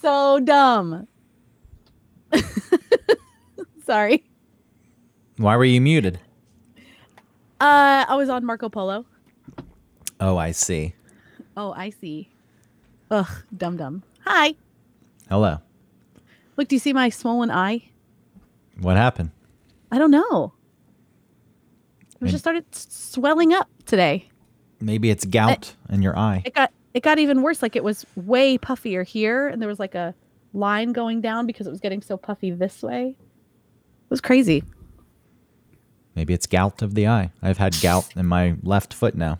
[0.00, 1.06] so dumb.
[3.86, 4.24] Sorry.
[5.36, 6.18] Why were you muted?
[7.60, 9.04] Uh, I was on Marco Polo.
[10.20, 10.94] Oh, I see.
[11.56, 12.28] Oh, I see.
[13.10, 14.02] Ugh, dumb dumb.
[14.24, 14.54] Hi.
[15.28, 15.58] Hello.
[16.56, 17.88] Look, do you see my swollen eye?
[18.80, 19.30] What happened?
[19.90, 20.52] I don't know.
[22.12, 24.28] It Maybe- just started swelling up today.
[24.80, 26.42] Maybe it's gout in your eye.
[26.44, 27.62] It got it got even worse.
[27.62, 30.14] Like it was way puffier here, and there was like a
[30.52, 33.08] line going down because it was getting so puffy this way.
[33.18, 34.64] It was crazy.
[36.16, 37.30] Maybe it's gout of the eye.
[37.40, 39.38] I've had gout in my left foot now.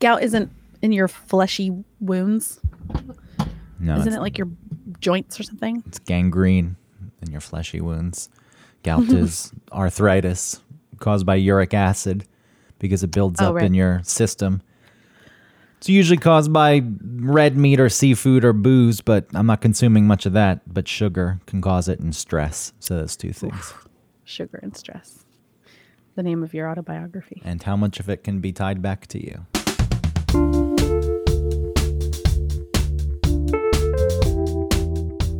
[0.00, 2.60] Gout isn't in your fleshy wounds,
[3.78, 4.20] No, isn't it?
[4.20, 4.48] Like your
[5.00, 5.82] joints or something.
[5.86, 6.76] it's gangrene
[7.20, 8.28] in your fleshy wounds.
[8.82, 10.60] Gout is arthritis
[10.98, 12.24] caused by uric acid
[12.82, 13.64] because it builds Oh, up right.
[13.64, 14.60] in your system.
[15.78, 20.26] It's usually caused by red meat or seafood or booze, but I'm not consuming much
[20.26, 20.60] of that.
[20.72, 22.72] But sugar can cause it and stress.
[22.80, 23.72] So those two things.
[24.24, 25.24] Sugar and stress.
[26.16, 27.40] The name of your autobiography.
[27.44, 29.46] And how much of it can be tied back to you?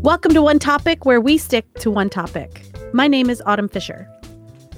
[0.04, 2.62] Welcome to One Topic, where we stick to one topic.
[2.92, 4.08] My name is Autumn Fisher.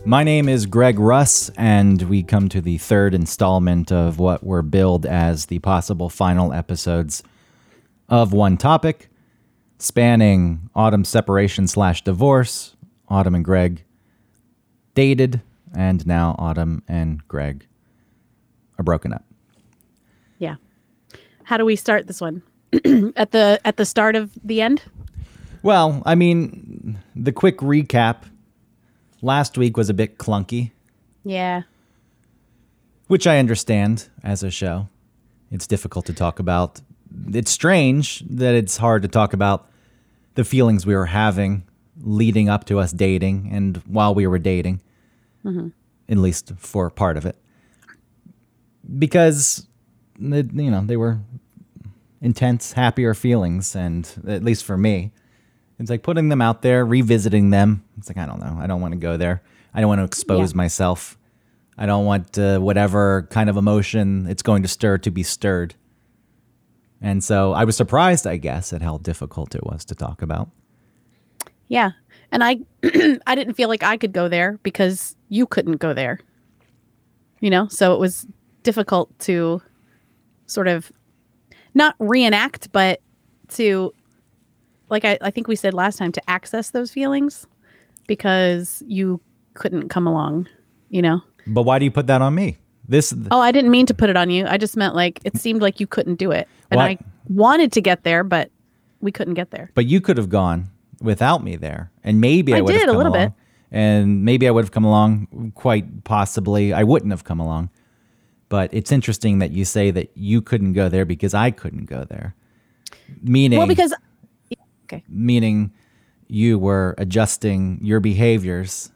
[0.06, 4.60] My name is Greg Russ, and we come to the third installment of what were
[4.60, 7.22] billed as the possible final episodes
[8.10, 9.08] of One Topic,
[9.78, 12.76] spanning Autumn's separation slash divorce.
[13.08, 13.82] Autumn and Greg
[14.94, 15.40] dated,
[15.74, 17.66] and now Autumn and Greg
[18.78, 19.24] are broken up.
[20.38, 20.56] Yeah.
[21.44, 22.42] How do we start this one?
[23.16, 24.82] at the at the start of the end?
[25.62, 28.24] Well, I mean, the quick recap
[29.24, 30.70] last week was a bit clunky.
[31.24, 31.62] Yeah.
[33.06, 34.88] which I understand as a show.
[35.50, 36.80] It's difficult to talk about.
[37.32, 39.68] It's strange that it's hard to talk about
[40.34, 41.64] the feelings we were having
[42.02, 44.80] leading up to us dating and while we were dating,
[45.44, 45.68] mm-hmm.
[46.08, 47.36] at least for part of it,
[48.98, 49.66] because
[50.18, 51.20] you know they were
[52.20, 55.12] intense, happier feelings, and at least for me,
[55.78, 57.84] it's like putting them out there, revisiting them.
[57.98, 59.42] It's like I don't know, I don't want to go there.
[59.74, 60.56] I don't want to expose Yeah.
[60.56, 61.18] myself.
[61.76, 65.74] I don't want uh, whatever kind of emotion it's going to stir to be stirred.
[67.00, 70.48] And so I was surprised, I guess, at how difficult it was to talk about.
[71.68, 71.90] Yeah.
[72.30, 72.60] And I
[73.26, 76.20] I didn't feel like I could go there because you couldn't go there.
[77.40, 78.26] You know, so it was
[78.62, 79.60] difficult to
[80.46, 80.90] sort of
[81.74, 83.00] not reenact, but
[83.48, 83.92] to
[84.90, 87.46] like I, I think we said last time to access those feelings
[88.06, 89.20] because you
[89.54, 90.48] couldn't come along,
[90.90, 91.22] you know.
[91.46, 92.58] But why do you put that on me?
[92.86, 94.46] This Oh, I didn't mean to put it on you.
[94.46, 96.48] I just meant like it seemed like you couldn't do it.
[96.70, 98.50] And Well, I wanted to get there, but
[99.00, 99.70] we couldn't get there.
[99.74, 101.90] but you could have gone without me there.
[102.02, 103.18] And maybe I, I would have did, a come little bit.
[103.18, 103.34] along.
[103.70, 106.72] And maybe I would have come along quite possibly.
[106.72, 107.70] I wouldn't have come along.
[108.48, 112.04] But it's interesting that you say that you couldn't go there because I couldn't go
[112.04, 112.34] there.
[113.22, 113.92] Meaning Well, because
[114.84, 115.02] okay.
[115.08, 115.72] meaning
[116.28, 118.90] you were adjusting your behaviors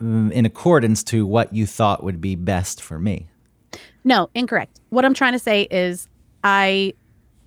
[0.00, 3.28] in accordance to what you thought would be best for me.
[4.02, 4.80] No, incorrect.
[4.88, 6.08] What I'm trying to say is
[6.42, 6.94] I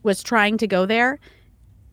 [0.04, 1.20] was trying to go there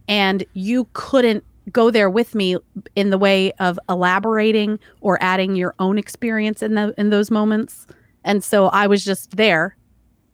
[0.06, 2.56] and you couldn't go there with me
[2.94, 7.86] in the way of elaborating or adding your own experience in the in those moments.
[8.24, 9.76] And so I was just there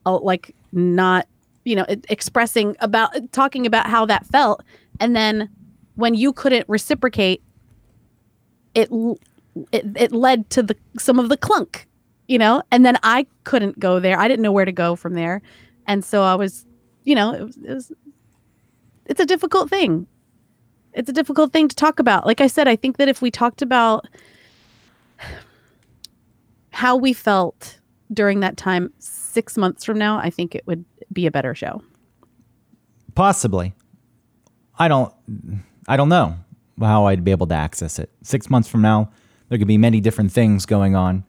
[0.05, 1.27] uh, like not,
[1.69, 4.65] you know, expressing about talking about how that felt.
[5.01, 5.51] And then
[5.97, 7.43] when you couldn't reciprocate
[8.75, 8.89] it
[9.73, 11.87] it, it led to the some of the clunk
[12.27, 12.63] you know?
[12.71, 14.19] And then i couldn't go there.
[14.19, 15.43] I didn't know where to go from there.
[15.87, 16.65] And so i was
[17.05, 17.93] you know it was, it was
[19.07, 20.07] it's a difficult thing.
[20.95, 22.27] It's a difficult thing to talk about.
[22.27, 24.07] Like i said i think that if we talked about
[26.71, 27.79] how we felt
[28.13, 30.85] during that time six months from now i think it would
[31.19, 31.83] be a better show
[33.19, 33.75] Possibly.
[34.79, 35.13] I don't
[35.89, 36.37] I don't know
[36.79, 38.11] how I'd be able to access it.
[38.23, 39.11] 6 months from now
[39.49, 41.25] there could be many different things going on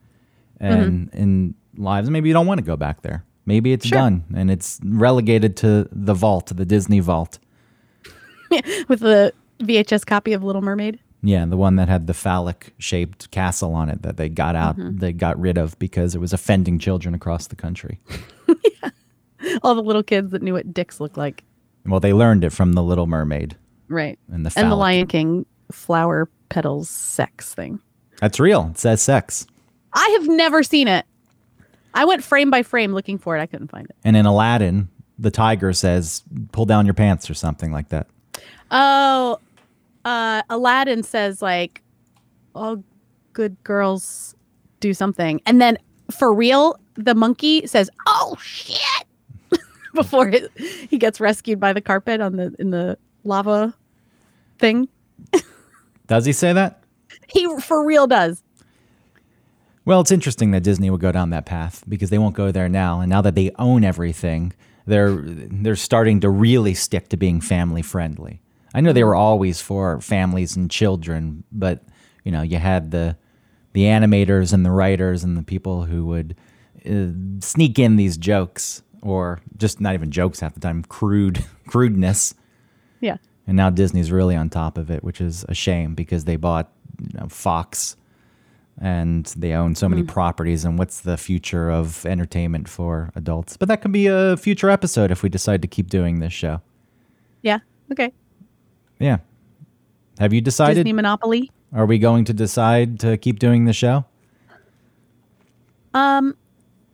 [0.60, 1.18] and mm-hmm.
[1.18, 3.24] in lives maybe you don't want to go back there.
[3.48, 3.98] Maybe it's Sure.
[3.98, 7.40] done and it's relegated to the vault, the Disney vault.
[8.88, 13.32] with the vhs copy of little mermaid Yeah, the one that had the phallic shaped
[13.32, 14.98] castle on it that they got out, mm-hmm.
[14.98, 18.00] they got rid of because it was offending children across the country.
[19.64, 21.44] all the little kids that knew what dicks looked like
[21.86, 23.56] Well, they learned it from the Little Mermaid
[23.88, 24.80] right and the and the phallic.
[24.80, 27.80] lion king flower petals sex thing
[28.20, 28.70] That's real.
[28.72, 29.46] It says sex.
[29.94, 31.06] I have never seen it.
[31.94, 33.42] I went frame by frame looking for it.
[33.42, 33.96] I couldn't find it.
[34.04, 38.08] And in Aladdin, the tiger says, "Pull down your pants" or something like that.
[38.72, 39.40] Oh,
[40.06, 41.82] uh, Aladdin says like,
[42.54, 42.84] "All
[43.34, 44.36] good girls
[44.80, 45.78] do something," and then
[46.12, 49.08] for real, the monkey says, "Oh shit!"
[49.94, 53.74] before it, he gets rescued by the carpet on the in the lava
[54.58, 54.88] thing.
[56.08, 56.84] Does he say that?
[57.28, 58.44] He for real does.
[59.86, 62.70] Well, it's interesting that Disney would go down that path because they won't go there
[62.70, 63.00] now.
[63.00, 64.54] And now that they own everything,
[64.86, 68.42] they're they're starting to really stick to being family friendly.
[68.74, 71.84] I know they were always for families and children, but
[72.24, 73.18] you know, you had the
[73.74, 76.36] the animators and the writers and the people who would
[76.86, 77.08] uh,
[77.40, 82.34] sneak in these jokes or just not even jokes half the time, crude crudeness.
[83.00, 83.18] Yeah.
[83.48, 86.72] And now Disney's really on top of it, which is a shame because they bought
[87.02, 87.96] you know, Fox
[88.82, 90.66] and they own so many properties.
[90.66, 93.58] And what's the future of entertainment for adults?
[93.58, 96.62] But that could be a future episode if we decide to keep doing this show.
[97.42, 97.60] Yeah.
[97.92, 98.14] Okay.
[99.00, 99.18] Yeah.
[100.20, 100.76] Have you decided?
[100.76, 101.52] Disney Monopoly.
[101.74, 104.06] Are we going to decide to keep doing the show?
[105.94, 106.36] Um,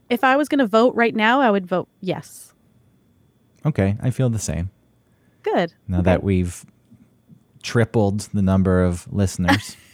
[0.10, 2.54] if I was going to vote right now, I would vote yes.
[3.66, 4.70] Okay, I feel the same.
[5.44, 5.74] Good.
[5.88, 6.66] Now that we've
[7.64, 9.76] tripled the number of listeners.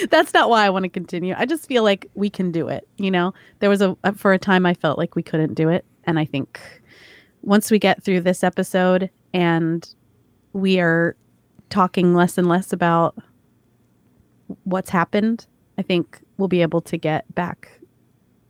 [0.10, 1.34] That's not why I want to continue.
[1.36, 2.88] I just feel like we can do it.
[2.96, 5.84] You know, there was a for a time I felt like we couldn't do it,
[6.04, 6.60] and I think
[7.42, 9.86] once we get through this episode and
[10.52, 11.16] we are
[11.70, 13.16] talking less and less about
[14.64, 15.46] what's happened,
[15.78, 17.80] I think we'll be able to get back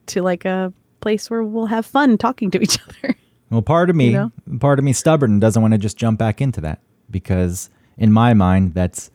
[0.07, 3.17] to like a place where we'll have fun talking to each other.
[3.51, 4.33] Well, part of me, You know?
[4.61, 7.69] part of me stubborn doesn't want to just jump back into that because
[7.99, 9.11] in my mind that's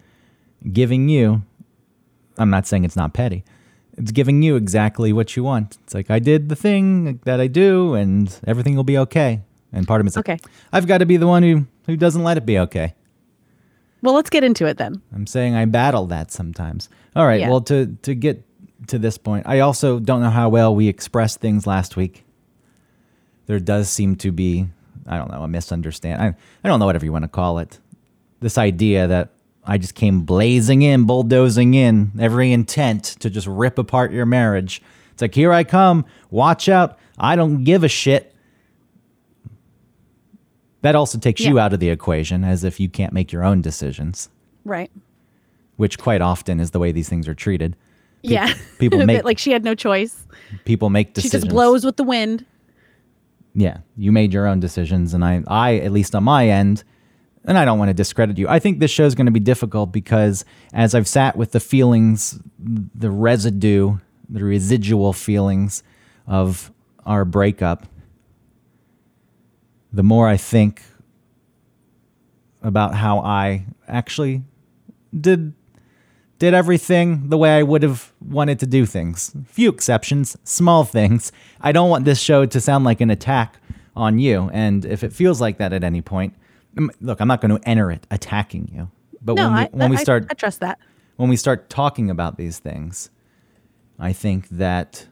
[0.71, 1.41] giving you
[2.37, 3.43] I'm not saying it's not petty.
[3.97, 5.77] It's giving you exactly what you want.
[5.83, 9.41] It's like I did the thing that I do and everything will be okay.
[9.73, 10.39] And part of me is like Okay.
[10.71, 12.93] I've got to be the one who who doesn't let it be okay.
[14.03, 15.01] Well, let's get into it then.
[15.15, 16.89] I'm saying I battle that sometimes.
[17.15, 17.39] All right.
[17.39, 17.49] Yeah.
[17.49, 18.43] Well, to to get
[18.87, 22.23] to this point, I also don't know how well we expressed things last week.
[23.47, 24.67] There does seem to be,
[25.07, 26.21] I don't know, a misunderstanding.
[26.21, 27.79] I, I don't know whatever you want to call it.
[28.39, 29.29] This idea that
[29.65, 34.81] I just came blazing in, bulldozing in, every intent to just rip apart your marriage.
[35.11, 36.05] It's like here I come.
[36.29, 36.99] Watch out.
[37.17, 38.33] I don't give a shit.
[40.83, 43.61] That also takes you out of the equation, as if you can't make your own
[43.61, 44.29] decisions
[44.63, 44.91] Right.
[45.75, 47.75] which quite often is the way these things are treated.
[48.23, 48.53] Pe- yeah.
[48.79, 50.25] people make like she had no choice.
[50.65, 51.43] people make decisions.
[51.43, 52.45] She just blows with the wind.
[53.53, 56.83] Yeah, you made your own decisions, and I, I at least on my end,
[57.43, 58.47] and I don't want to discredit you.
[58.47, 61.59] I think this show is going to be difficult because as I've sat with the
[61.59, 63.97] feelings, the residue,
[64.29, 65.81] the residual feelings
[66.27, 66.71] of
[67.05, 67.87] our breakup,
[69.91, 70.83] the more I think
[72.61, 74.43] about how I actually
[75.19, 75.53] did
[76.39, 79.35] did everything the way I would have wanted to do things.
[79.47, 81.31] Few exceptions, small things.
[81.61, 83.59] I don't want this show to sound like an attack
[83.95, 84.49] on you.
[84.53, 86.35] And if it feels like that at any point,
[86.75, 88.91] mm, look, I'm not going to enter it attacking you.
[89.21, 90.77] But No, when we, I, when we I- start I trust that.
[91.15, 93.09] when we start talking about these things,
[93.99, 95.07] I think that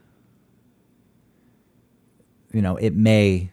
[2.52, 3.50] you know, it may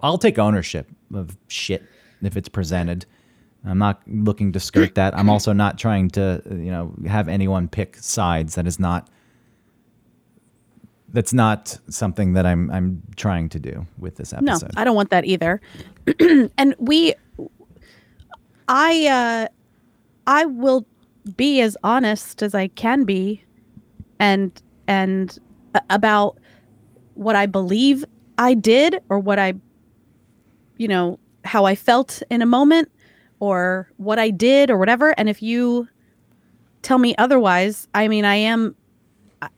[0.00, 1.84] I'll take ownership of shit
[2.22, 3.06] if it's presented.
[3.64, 5.16] I'm not looking to skirt that.
[5.16, 8.56] I'm also not trying to, you know, have anyone pick sides.
[8.56, 9.08] That is not
[11.12, 14.46] that's not something that I'm I'm trying to do with this episode.
[14.46, 14.70] No, episode.
[14.76, 15.60] I don't want that either.
[16.58, 17.14] and we,
[18.66, 19.48] I, uh,
[20.26, 20.86] I will
[21.36, 23.44] be as honest as I can be,
[24.18, 25.38] and and
[25.90, 26.38] about
[27.14, 28.04] what I believe
[28.38, 29.54] I did or what I,
[30.78, 32.90] you know, how I felt in a moment
[33.42, 35.10] or what I did or whatever.
[35.18, 35.88] And if you
[36.82, 38.76] tell me otherwise, I mean, I am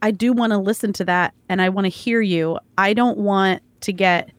[0.01, 2.59] I- do want to listen to that and I want to hear you.
[2.79, 4.31] I don't want to get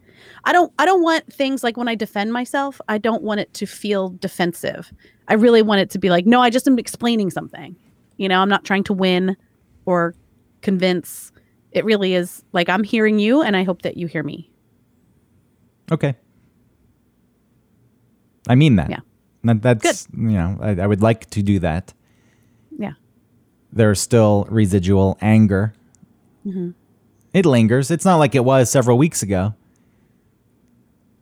[0.46, 3.54] I don't I don't want things like when I defend myself, I don't want it
[3.54, 4.92] to feel defensive.
[5.28, 7.76] I really want it to be like, no, I just am explaining something.
[8.18, 9.38] You know, I'm not trying to win
[9.86, 10.16] or
[10.64, 11.32] convince.
[11.72, 14.50] It really is like I'm hearing you and I hope that you hear me.
[15.92, 16.16] Okay.
[18.48, 18.90] I mean that.
[18.90, 19.02] Yeah.
[19.46, 21.94] That, that's you know, I, I would like to do that.
[22.78, 22.94] Yeah.
[23.72, 25.74] There's still residual anger.
[26.46, 26.72] Mm-hmm.
[27.34, 27.92] It lingers.
[27.92, 29.54] It's not like it was several weeks ago.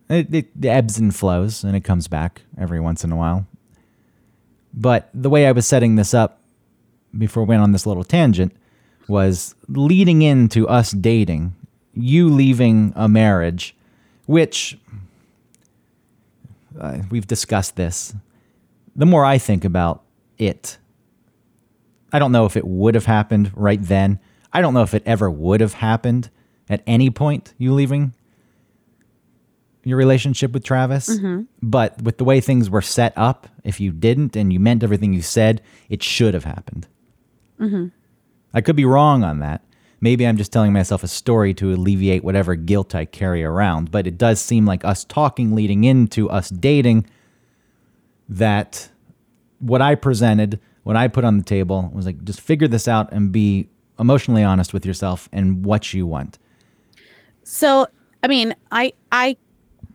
[0.10, 3.48] It, it ebbs and flows, and it comes back every once in a while.
[4.74, 6.40] But the way I was setting this up
[7.18, 8.56] before we went on this little tangent
[9.08, 11.56] was leading into us dating,
[11.94, 13.76] you leaving a marriage,
[14.26, 14.78] which
[16.80, 18.14] uh, we've discussed this.
[18.96, 20.04] The more I think about
[20.38, 20.78] it,
[22.12, 24.20] I don't know if it would have happened right then.
[24.52, 26.30] I don't know if it ever would have happened
[26.70, 28.14] at any point, you leaving
[29.84, 31.10] your relationship with Travis.
[31.62, 35.14] But with the way things were set up, if you didn't and you meant everything
[35.14, 36.88] you said, it should have happened.
[38.54, 39.62] I could be wrong on that.
[40.04, 44.06] Maybe I'm just telling myself a story to alleviate whatever guilt I carry around, but
[44.06, 47.06] it does seem like us talking leading into us dating
[48.28, 48.90] that
[49.60, 53.14] what I presented, what I put on the table was like just figure this out
[53.14, 56.38] and be emotionally honest with yourself and what you want.
[57.44, 57.88] So,
[58.22, 59.38] I mean, I I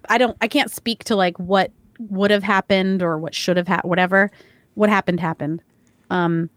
[0.08, 3.68] I don't I can't speak to like what would have happened or what should have
[3.68, 4.30] happened whatever
[4.72, 5.60] what happened happened.
[6.08, 6.48] Um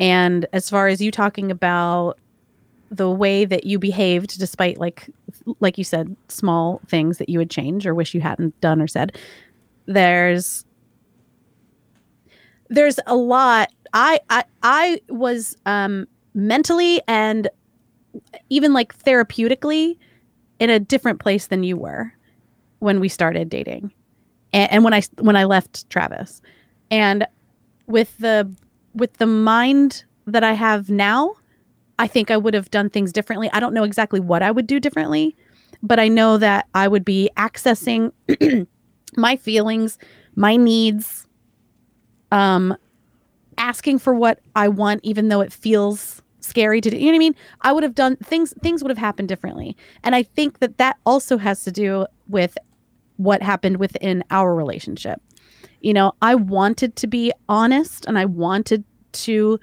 [0.00, 2.18] and as far as you talking about
[2.90, 5.08] the way that you behaved despite like
[5.60, 8.88] like you said small things that you would change or wish you hadn't done or
[8.88, 9.16] said
[9.86, 10.64] there's
[12.68, 13.68] there's a lot.
[13.92, 17.48] I i i was um mentally and
[18.48, 19.98] even like therapeutically
[20.60, 22.12] in a different place than you were
[22.78, 23.92] when we started dating
[24.52, 26.40] and, and when i when i left travis.
[26.92, 27.26] And
[27.88, 28.48] with the
[28.94, 31.34] with the mind that i have now
[32.00, 33.48] i think i would have done things differently.
[33.52, 35.36] I don't know exactly what i would do differently
[35.82, 38.12] but i know that i would be accessing
[39.16, 39.98] my feelings
[40.34, 41.26] my needs
[42.32, 42.76] um
[43.58, 47.16] asking for what i want even though it feels scary to do you know what
[47.16, 47.36] i mean?
[47.60, 49.76] I would have done things things would have happened differently.
[50.02, 52.56] And i think that that also has to do with
[53.16, 55.20] what happened within our relationship.
[55.80, 59.60] You know i wanted to be honest and i wanted to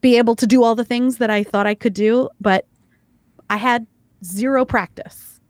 [0.00, 2.66] be able to do all the things that i thought i could do but
[3.50, 3.86] i had
[4.24, 5.40] zero practice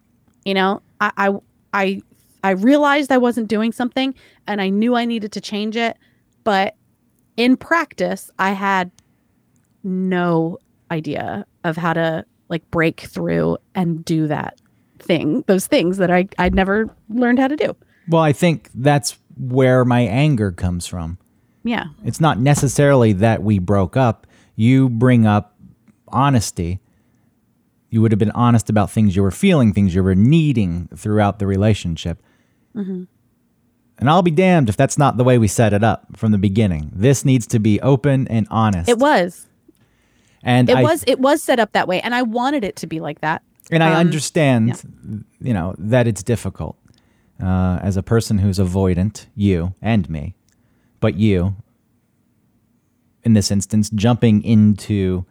[0.44, 1.30] you know i i
[1.72, 2.02] i,
[2.44, 4.14] I realized i wasn't doing something
[4.46, 5.96] and i knew i needed to change it
[6.44, 6.74] but
[7.36, 8.90] in practice i had
[9.84, 10.58] no
[10.90, 14.60] idea of how to like break through and do that
[14.98, 17.76] thing those things that i i'd never learned how to do
[18.08, 21.18] Well, I think that's where my anger comes from.
[21.62, 24.26] yeah It's not necessarily that we broke up.
[24.58, 25.54] You bring up
[26.08, 26.80] honesty.
[27.90, 31.38] You would have been honest about things you were feeling, things you were needing throughout
[31.38, 32.22] the relationship.
[33.98, 36.38] And I'll be damned if that's not the way we set it up from the
[36.38, 36.90] beginning.
[36.94, 38.88] This needs to be open and honest.
[38.88, 39.46] it was
[40.42, 42.86] and it I, was it was set up that way and i wanted it to
[42.86, 46.76] be like that and I um, understand, you know, that it's difficult
[47.42, 50.34] uh, as a person who's avoidant, you and me,
[51.00, 51.56] but you,
[53.24, 55.24] in this instance, jumping into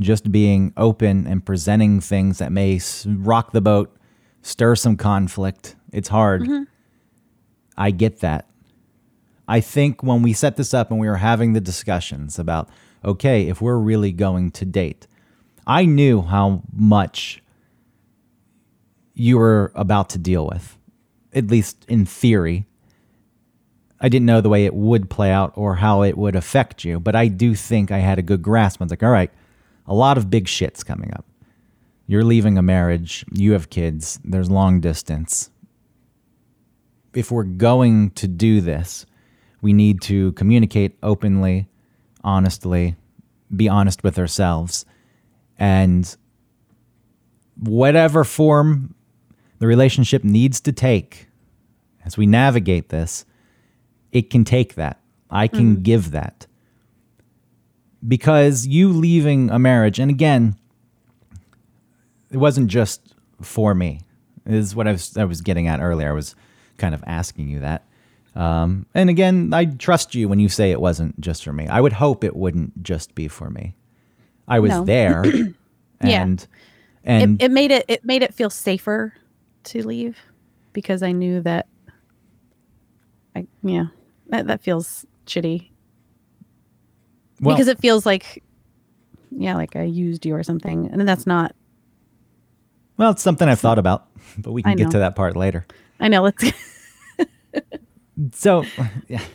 [0.00, 3.96] just being open and presenting things that may rock the boat,
[4.42, 5.76] stir some conflict.
[5.92, 6.42] It's hard.
[6.42, 6.62] Mm-hmm.
[7.76, 8.48] I get that.
[9.48, 12.68] I think when we set this up and we were having the discussions about,
[13.04, 15.06] okay, if we're really going to date,
[15.66, 17.42] I knew how much
[19.14, 20.78] you were about to deal with,
[21.34, 22.66] at least in theory.
[24.02, 26.98] I didn't know the way it would play out or how it would affect you,
[26.98, 28.82] but I do think I had a good grasp.
[28.82, 29.30] I was like, all right,
[29.86, 31.24] a lot of big shit's coming up.
[32.08, 35.50] You're leaving a marriage, you have kids, there's long distance.
[37.14, 39.06] If we're going to do this,
[39.60, 41.68] we need to communicate openly,
[42.24, 42.96] honestly,
[43.54, 44.84] be honest with ourselves,
[45.58, 46.16] and
[47.56, 48.94] whatever form
[49.60, 51.28] the relationship needs to take
[52.04, 53.24] as we navigate this,
[54.12, 55.00] it can take that.
[55.30, 56.46] I can give that.
[58.06, 60.56] Because you leaving a marriage, and again,
[62.30, 64.00] it wasn't just for me,
[64.44, 66.10] is what I was, I was getting at earlier.
[66.10, 66.34] I was
[66.78, 67.84] kind of asking you that.
[68.34, 71.68] Um, and again, I trust you when you say it wasn't just for me.
[71.68, 73.74] I would hope it wouldn't just be for me.
[74.48, 74.84] I was No.
[74.84, 76.22] there, Yeah.
[76.22, 76.46] and
[77.04, 79.12] and it, it made it it made it feel safer
[79.64, 80.18] to leave
[80.72, 81.66] because I knew that
[83.36, 83.86] I yeah
[84.28, 85.70] that, that feels shitty
[87.40, 88.42] well, because it feels like
[89.30, 91.54] yeah like I used you or something and that's not
[92.98, 94.06] well, it's something I've thought about,
[94.38, 95.66] but we can get to that part later.
[95.98, 96.44] I know let's
[98.32, 98.64] So,
[99.08, 99.22] yeah.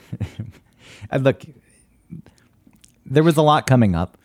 [1.09, 1.41] Uh, look,
[3.05, 4.17] there was a lot coming up.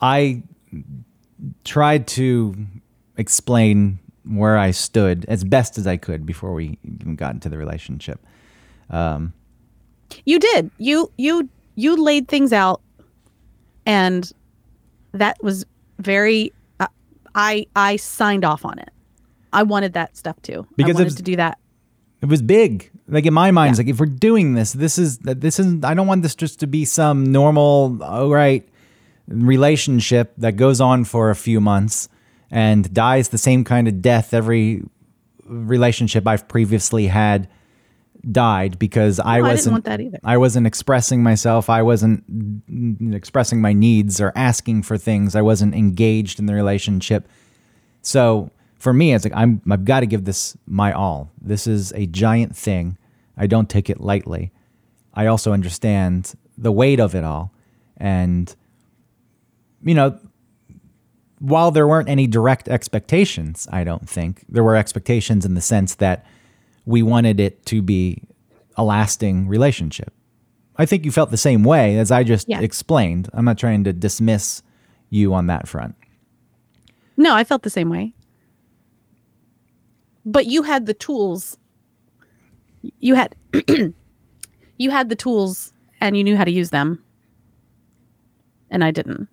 [0.00, 0.42] I
[1.64, 2.66] tried to
[3.16, 7.58] explain where I stood as best as I could before we even got into the
[7.58, 8.20] relationship.
[10.24, 12.80] you did you you you laid things out
[13.86, 14.30] and
[15.12, 15.64] that was
[15.98, 16.86] very uh,
[17.34, 18.90] i i signed off on it
[19.54, 21.56] i wanted that stuff too Because i wanted to do that
[22.20, 22.90] It was big.
[23.08, 23.84] Like in my mind, it's Yeah.
[23.84, 25.40] like if we're doing this, this is that.
[25.40, 25.66] this is.
[25.82, 28.62] I don't want this just to be some normal, all right,
[29.26, 32.08] relationship that goes on for a few months
[32.52, 34.82] and dies the same kind of death every
[35.46, 37.48] relationship I've previously had
[38.30, 40.20] died because I No, I wasn't want that either.
[40.22, 41.70] I wasn't expressing myself.
[41.70, 42.22] I wasn't
[43.12, 45.34] expressing my needs or asking for things.
[45.34, 47.26] I wasn't engaged in the relationship.
[48.02, 51.32] So for me, it's like I'm I've got to give this my all.
[51.40, 52.98] This is a giant thing.
[53.36, 54.52] I don't take it lightly.
[55.14, 57.50] I also understand the weight of it all.
[57.96, 58.54] And
[59.82, 60.18] you know,
[61.42, 65.96] while there weren't any direct expectations, I don't think there were expectations in the sense
[65.96, 66.24] that
[66.86, 68.22] we wanted it to be
[68.76, 70.12] a lasting relationship.
[70.76, 72.60] I think you felt the same way as I just Yeah.
[72.60, 73.28] explained.
[73.34, 74.62] I'm not trying to dismiss
[75.10, 75.94] you on that front.
[77.18, 78.14] no i felt the same way
[80.24, 81.58] but you had the tools
[83.00, 83.34] you had
[84.78, 87.02] you had the tools and you knew how to use them
[88.70, 89.28] and i didn't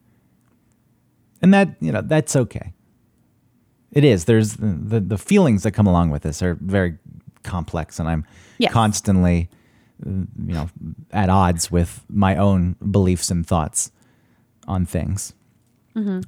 [1.42, 2.74] and that you know that's okay.
[3.92, 4.26] It is.
[4.26, 6.98] There's the, the, the feelings that come along with this are very
[7.44, 8.26] complex and i'm
[8.58, 8.74] Yes.
[8.74, 9.50] constantly
[10.06, 10.70] you know
[11.12, 13.92] at odds with my own beliefs and thoughts
[14.68, 15.34] on things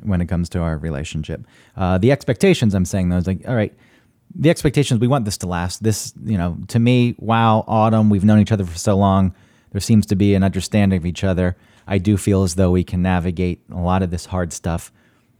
[0.04, 1.46] when it comes to our relationship.
[1.78, 3.74] Uh, the expectations i'm saying though is like all right
[4.34, 5.84] the expectations we want this to last.
[5.84, 9.34] This you know to me wow autumn we've known each other for so long.
[9.74, 11.56] There seems to be an understanding of each other.
[11.88, 14.92] I do feel as though we can navigate a lot of this hard stuff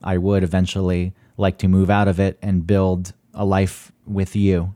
[0.04, 4.76] i would eventually like to move out of it and build a life with you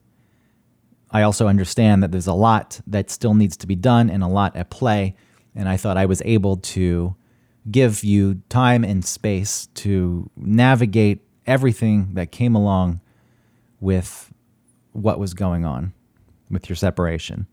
[1.12, 4.28] i also understand that there's a lot that still needs to be done and a
[4.28, 5.16] lot at play
[5.56, 7.16] and i thought i was able to
[7.70, 13.02] give you time and space to navigate everything that came along
[13.80, 14.32] with
[14.92, 15.94] what was going on
[16.50, 17.48] with your separation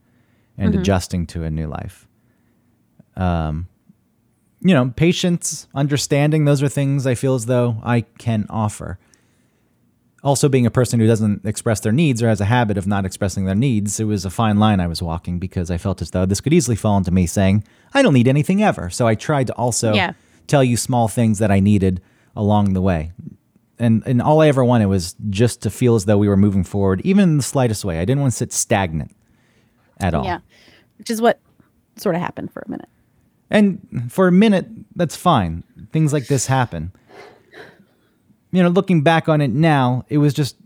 [0.58, 2.06] and adjusting to a new life.
[3.16, 3.68] Um,
[4.64, 8.98] you know, patience, understanding, those are things I feel as though I can offer.
[10.24, 13.04] Also, being a person who doesn't express their needs or has a habit of not
[13.04, 16.12] expressing their needs, it was a fine line I was walking because I felt as
[16.12, 18.88] though this could easily fall into me saying, I don't need anything ever.
[18.88, 20.12] So I tried to also Yeah.
[20.46, 22.00] tell you small things that I needed
[22.36, 23.12] along the way
[23.78, 26.62] and and all I ever wanted was just to feel as though we were moving
[26.64, 27.98] forward, even in the slightest way.
[27.98, 29.14] I didn't want to sit stagnant
[29.98, 30.24] at all.
[30.24, 30.38] yeah
[30.98, 31.40] which is what
[31.96, 32.88] sort of happened for a minute
[33.52, 35.62] And for a minute, that's fine.
[35.92, 36.90] Things like this happen.
[38.50, 40.56] You know, looking back on it now, it was just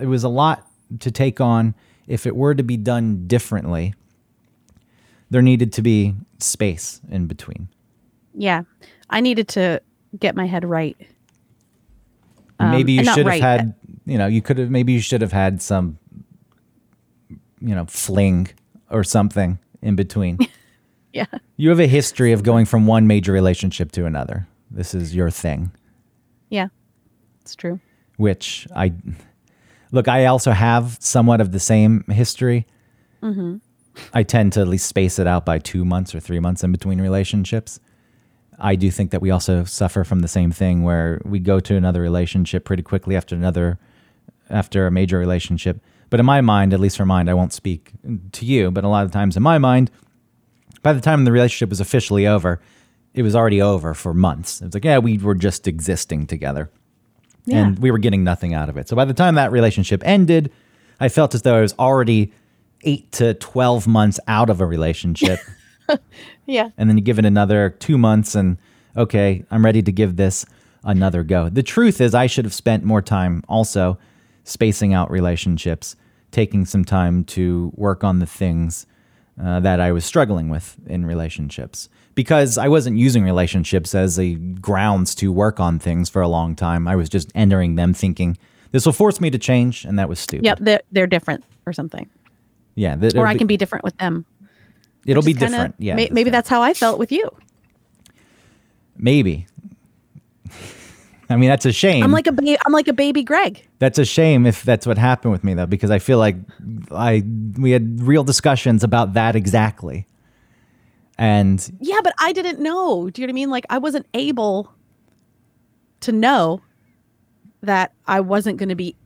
[0.00, 0.66] it was a lot
[1.00, 1.74] to take on.
[2.06, 3.94] If it were to be done differently,
[5.30, 7.68] there needed to be space in between.
[8.34, 8.62] yeah
[9.10, 9.80] i needed to
[10.18, 10.96] get my head right
[12.58, 13.74] Um, maybe you should have right, had,
[14.06, 15.98] you know, you could have maybe you should have had some
[17.60, 18.48] you know, fling
[18.90, 20.38] or something in between.
[21.14, 24.46] yeah You have a history of going from one major relationship to another.
[24.70, 25.70] This is your thing,
[26.48, 26.68] yeah
[27.40, 27.80] it's true
[28.16, 28.92] which I
[29.90, 30.08] look.
[30.08, 32.66] I also have somewhat of the same history.
[33.22, 33.56] Mm-hmm.
[34.14, 36.72] I tend to at least space it out by two months or three months in
[36.72, 37.80] between relationships.
[38.58, 41.74] I do think that we also suffer from the same thing where we go to
[41.74, 43.78] another relationship pretty quickly after another,
[44.48, 45.80] after a major relationship.
[46.10, 47.90] But in my mind, at least for mine, I won't speak
[48.32, 49.90] to you, but a lot of times in my mind,
[50.82, 52.60] by the time the relationship was officially over,
[53.14, 54.60] it was already over for months.
[54.60, 56.70] It was like, yeah, we were just existing together
[57.50, 58.88] and we were getting nothing out of it.
[58.88, 60.52] So by the time that relationship ended,
[61.00, 62.32] I felt as though I was already
[62.82, 65.40] eight to 12 months out of a relationship.
[66.46, 68.56] yeah and then you give it another two months, and
[68.96, 70.46] okay, I'm ready to give this
[70.84, 71.48] another go.
[71.48, 73.98] The truth is, I should have spent more time also
[74.44, 75.96] spacing out relationships,
[76.30, 78.86] taking some time to work on the things
[79.40, 84.34] uh, that I was struggling with in relationships because I wasn't using relationships as a
[84.34, 86.86] grounds to work on things for a long time.
[86.88, 88.36] I was just entering them thinking
[88.72, 90.44] this will force me to change, and that was stupid.
[90.44, 92.08] yep they're, they're different or something
[92.74, 94.24] Yeah, th- or i be- can be different with them
[95.06, 95.74] It'll be Just kinda- different.
[95.78, 97.28] Yeah, may- maybe that's how i felt with you
[98.96, 99.46] maybe.
[101.32, 102.02] I mean, that's a shame.
[102.04, 104.98] i'm like a ba- i'm like a baby greg That's a shame if that's what
[104.98, 106.36] happened with me though, because I feel like
[106.90, 107.24] I
[107.58, 110.06] we had real discussions about that exactly.
[111.18, 113.10] And Yeah, but I didn't know.
[113.10, 113.50] Do you know what I mean?
[113.50, 114.72] Like I wasn't able
[116.00, 116.60] to know
[117.62, 118.96] that I wasn't going to be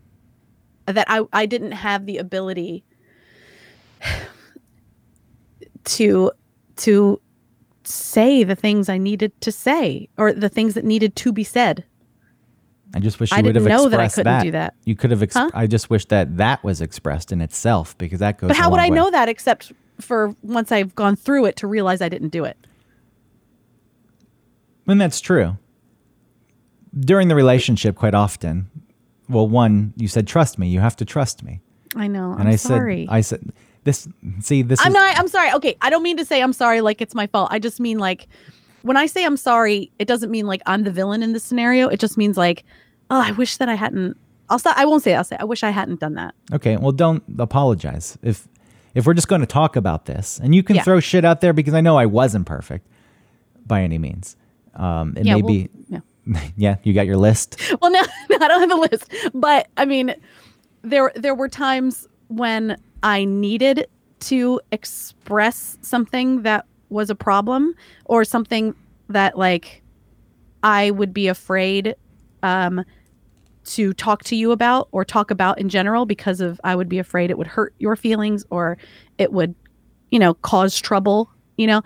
[0.87, 2.85] that I I didn't have the ability
[5.85, 6.31] to
[6.77, 7.21] to
[7.85, 11.85] say the things I needed to say or the things that needed to be said.
[12.97, 14.75] I just wish you I would have didn't know expressed that I couldn't do that.
[14.85, 15.23] You could have.
[15.23, 15.51] Ex- Huh?
[15.53, 18.49] I just wish that that was expressed in itself because that goes.
[18.49, 18.97] But how would I way.
[18.97, 22.57] know that except for once I've gone through it to realize I didn't do it?
[24.87, 25.59] And that's true.
[26.99, 28.71] During the relationship, quite often,
[29.29, 31.61] well, one, you said, "Trust me." You have to trust me,
[31.95, 32.33] I know.
[32.33, 33.05] and I'm I sorry.
[33.07, 33.53] said, "I said
[33.85, 34.09] this."
[34.41, 35.53] See, this I'm is not I'm sorry.
[35.55, 37.49] Okay, I don't mean to say I'm sorry like it's my fault.
[37.51, 38.29] I just mean like
[38.83, 41.89] when I say I'm sorry, it doesn't mean like I'm the villain in this scenario.
[41.89, 42.65] It just means like,
[43.11, 44.17] oh, I wish that I hadn't
[44.49, 45.17] I'll stop I won't say it.
[45.17, 46.35] I'll say I wish I hadn't done that.
[46.53, 46.77] okay.
[46.77, 48.47] Well, don't apologize if
[48.95, 50.83] if we're just going to talk about this, and you can Yeah.
[50.83, 52.87] throw shit out there because I know I wasn't perfect
[53.67, 54.37] by any means.
[54.75, 56.01] Um, it yeah, may well, be, yeah.
[56.57, 56.77] yeah.
[56.83, 57.61] You got your list.
[57.83, 60.15] Well, no, no, I don't have a list, but I mean,
[60.83, 63.87] there there were times when I needed
[64.21, 67.75] to express something that was a problem
[68.07, 68.75] or something
[69.09, 69.83] that like
[70.63, 71.95] I would be afraid
[72.43, 72.85] um,
[73.67, 76.99] to talk to you about or talk about in general because of I would be
[76.99, 78.79] afraid it would hurt your feelings or
[79.19, 79.55] it would,
[80.11, 81.31] you know, cause trouble.
[81.57, 81.83] You know,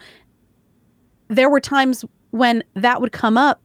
[1.29, 3.61] there were times when that would come up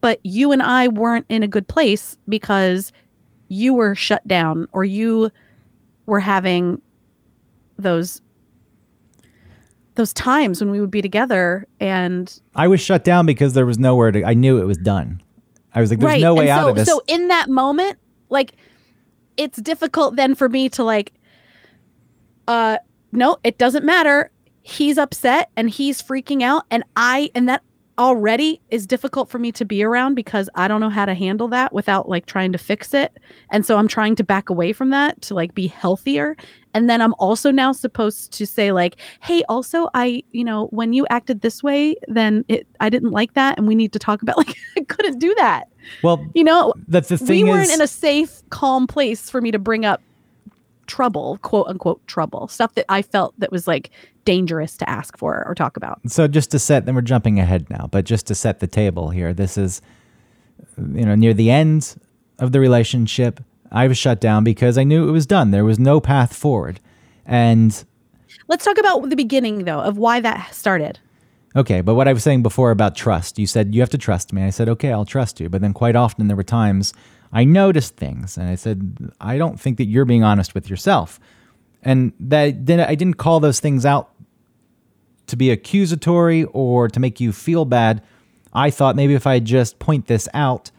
[0.00, 2.92] but you and I weren't in a good place because
[3.48, 5.30] you were shut down or you
[6.06, 6.80] were having
[7.78, 8.20] those
[9.94, 13.78] those times when we would be together and I was shut down because there was
[13.78, 14.24] nowhere to.
[14.24, 15.22] I knew it was done.
[15.74, 17.98] I was like, "There's right no way and out of this." so in that moment
[18.28, 18.54] like
[19.36, 21.12] it's difficult then for me to like
[22.48, 22.78] uh
[23.12, 24.30] no it doesn't matter
[24.62, 27.62] he's upset and he's freaking out and i and that
[27.98, 31.48] already is difficult for me to be around because i don't know how to handle
[31.48, 33.18] that without like trying to fix it.
[33.50, 36.36] And so i'm trying to back away from that to like be healthier.
[36.74, 40.92] And then i'm also now supposed to say like hey also i you know when
[40.92, 44.22] you acted this way then it i didn't like that and we need to talk
[44.22, 45.68] about like i couldn't do that.
[46.02, 49.40] Well, you know that's the thing we weren't is, in a safe, calm place for
[49.40, 50.00] me to bring up
[50.92, 53.90] trouble, quote unquote trouble, stuff that I felt that was like
[54.26, 56.00] dangerous to ask for or talk about.
[56.06, 56.84] so just to set.
[56.84, 59.32] Then we're jumping ahead now, but just to set the table here.
[59.32, 59.80] This is,
[60.76, 61.96] you know, near the end
[62.38, 63.40] of the relationship.
[63.70, 65.50] I was shut down because I knew it was done.
[65.50, 66.78] There was no path forward,
[67.24, 67.82] and
[68.48, 70.98] Let's talk about the beginning though of why that started.
[71.56, 74.32] Okay, but what I was saying before about trust, you said you have to trust
[74.32, 74.42] me.
[74.42, 75.48] I said, okay, I'll trust you.
[75.48, 76.92] But then quite often there were times
[77.32, 81.18] I noticed things and I said, I don't think that you're being honest with yourself.
[81.82, 84.10] And that then I didn't call those things out
[85.28, 88.02] to be accusatory or to make you feel bad.
[88.52, 90.70] I thought maybe if I just point this out,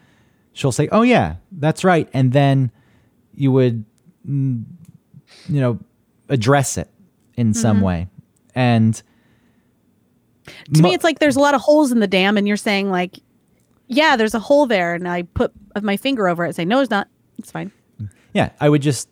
[0.53, 2.07] she'll say, oh, yeah, that's right.
[2.13, 2.71] And then
[3.33, 3.83] you would,
[4.27, 4.63] mm,
[5.49, 5.79] you know,
[6.29, 6.89] address it
[7.35, 8.07] in some way.
[8.53, 9.01] And
[10.73, 12.57] To Mo- me, it's like there's a lot of holes in the dam, and you're
[12.57, 13.17] saying like,
[13.87, 16.81] yeah, there's a hole there, and I put my finger over it and say, no,
[16.81, 17.07] it's not.
[17.37, 17.71] It's fine.
[18.33, 19.09] Yeah, I would just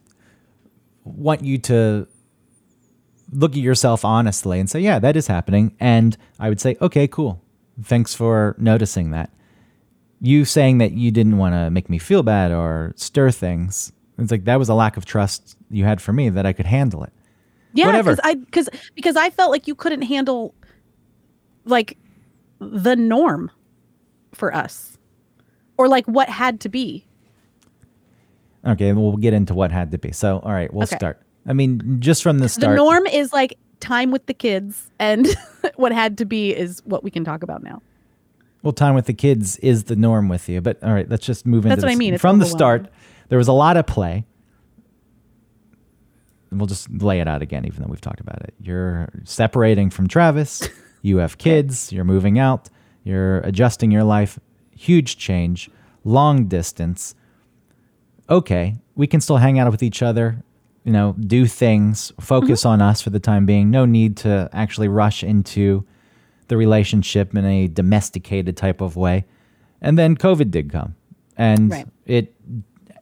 [1.04, 2.08] want you to
[3.32, 5.76] look at yourself honestly and say, yeah, that is happening.
[5.80, 7.42] And I would say, okay, cool.
[7.84, 9.32] Thanks for noticing that.
[10.20, 14.32] You saying that you didn't want to make me feel bad or stir things, it's
[14.32, 17.04] like that was a lack of trust you had for me that I could handle
[17.04, 17.12] it.
[17.74, 20.54] Yeah, because I because because I felt like you couldn't handle
[21.66, 21.98] like
[22.60, 23.50] the norm
[24.34, 24.98] for us,
[25.78, 27.06] or like what had to be.
[28.65, 30.12] Okay, we'll get into what had to be.
[30.12, 30.96] So, all right, we'll Okay.
[30.96, 31.20] start.
[31.48, 32.74] I mean, just from the start.
[32.74, 35.28] The norm is like time with the kids, and
[35.76, 37.82] what had to be is what we can talk about now.
[38.63, 40.62] Well, time with the kids is the norm with you.
[40.62, 42.88] But all right, let's just move into That's what I mean, it's From the start,
[43.30, 44.26] there was a lot of play.
[46.52, 48.54] We'll just lay it out again, even though we've talked about it.
[48.62, 50.67] You're separating from Travis.
[51.04, 51.91] You have kids.
[51.91, 52.70] You're moving out.
[53.04, 54.40] You're adjusting your life.
[54.76, 55.70] Huge change.
[56.04, 57.16] Long distance.
[58.30, 60.44] Okay, we can still hang out with each other.
[60.84, 62.12] You know, do things.
[62.20, 62.70] Focus mm-hmm.
[62.70, 63.70] on us for the time being.
[63.70, 65.86] No need to actually rush into
[66.48, 69.26] the relationship in a domesticated type of way.
[69.82, 70.96] And then COVID did come.
[71.38, 71.88] And Right.
[72.06, 72.36] it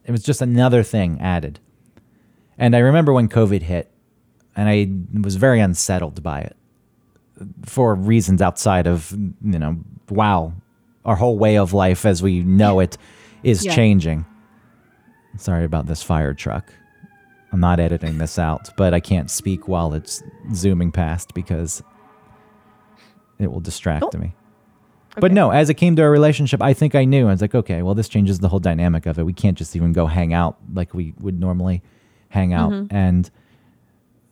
[0.06, 1.60] it was just another thing added.
[2.58, 3.92] And I remember when COVID hit
[4.56, 6.58] and I was very unsettled by it
[7.66, 9.78] for reasons outside of, you know,
[10.10, 10.54] wow,
[11.06, 12.98] our whole way of life as we know it
[13.44, 13.74] is Yeah.
[13.76, 14.26] changing.
[15.38, 16.74] Sorry about this fire truck.
[17.52, 20.22] I'm not editing this out, but I can't speak while it's
[20.54, 21.82] zooming past because
[23.40, 24.18] it will distract Oh.
[24.20, 24.36] me.
[25.18, 27.28] But no, as it came to our relationship, I think I knew.
[27.28, 29.26] I was like, okay, well, this changes the whole dynamic of it.
[29.26, 31.82] We can't just even go hang out like we would normally
[32.30, 32.72] hang out.
[32.72, 32.96] Mm-hmm.
[32.96, 33.30] And,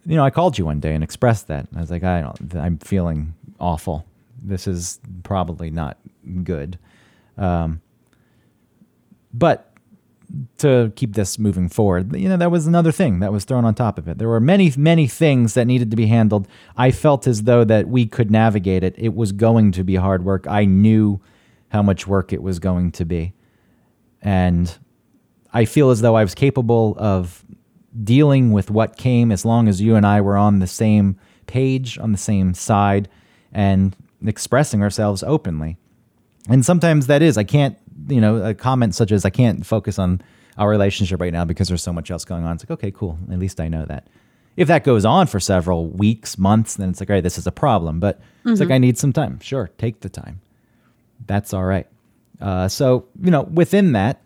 [0.08, 1.68] you know, I called you one day and expressed that.
[1.76, 4.06] I was like, I don't, I'm feeling awful.
[4.42, 5.98] This is probably not
[6.44, 6.80] good.
[7.38, 7.82] Um,
[9.34, 9.74] but
[10.60, 13.76] to keep this moving forward, you know, that was another thing that was thrown on
[13.76, 14.18] top of it.
[14.18, 16.48] There were many, many things that needed to be handled.
[16.78, 18.96] I felt as though that we could navigate it.
[18.98, 20.48] It was going to be hard work.
[20.48, 21.20] I knew
[21.70, 23.34] how much work it was going to be.
[24.22, 24.78] And
[25.54, 27.44] I feel as though I was capable of
[28.04, 31.98] dealing with what came as long as you and I were on the same page,
[31.98, 33.10] on the same side,
[33.52, 35.78] and expressing ourselves openly.
[36.50, 40.00] And sometimes that is, I can't, you know, a comment such as, I can't focus
[40.00, 40.22] on
[40.58, 42.56] our relationship right now because there's so much else going on.
[42.56, 43.18] It's like, okay, cool.
[43.32, 44.08] At least I know that.
[44.56, 47.46] If that goes on for several weeks, months, then it's like, all right, this is
[47.46, 48.00] a problem.
[48.00, 49.40] But it's like, I need some time.
[49.40, 50.42] Sure, take the time.
[51.28, 51.88] That's all right.
[52.42, 54.22] Uh, so, you know, within that,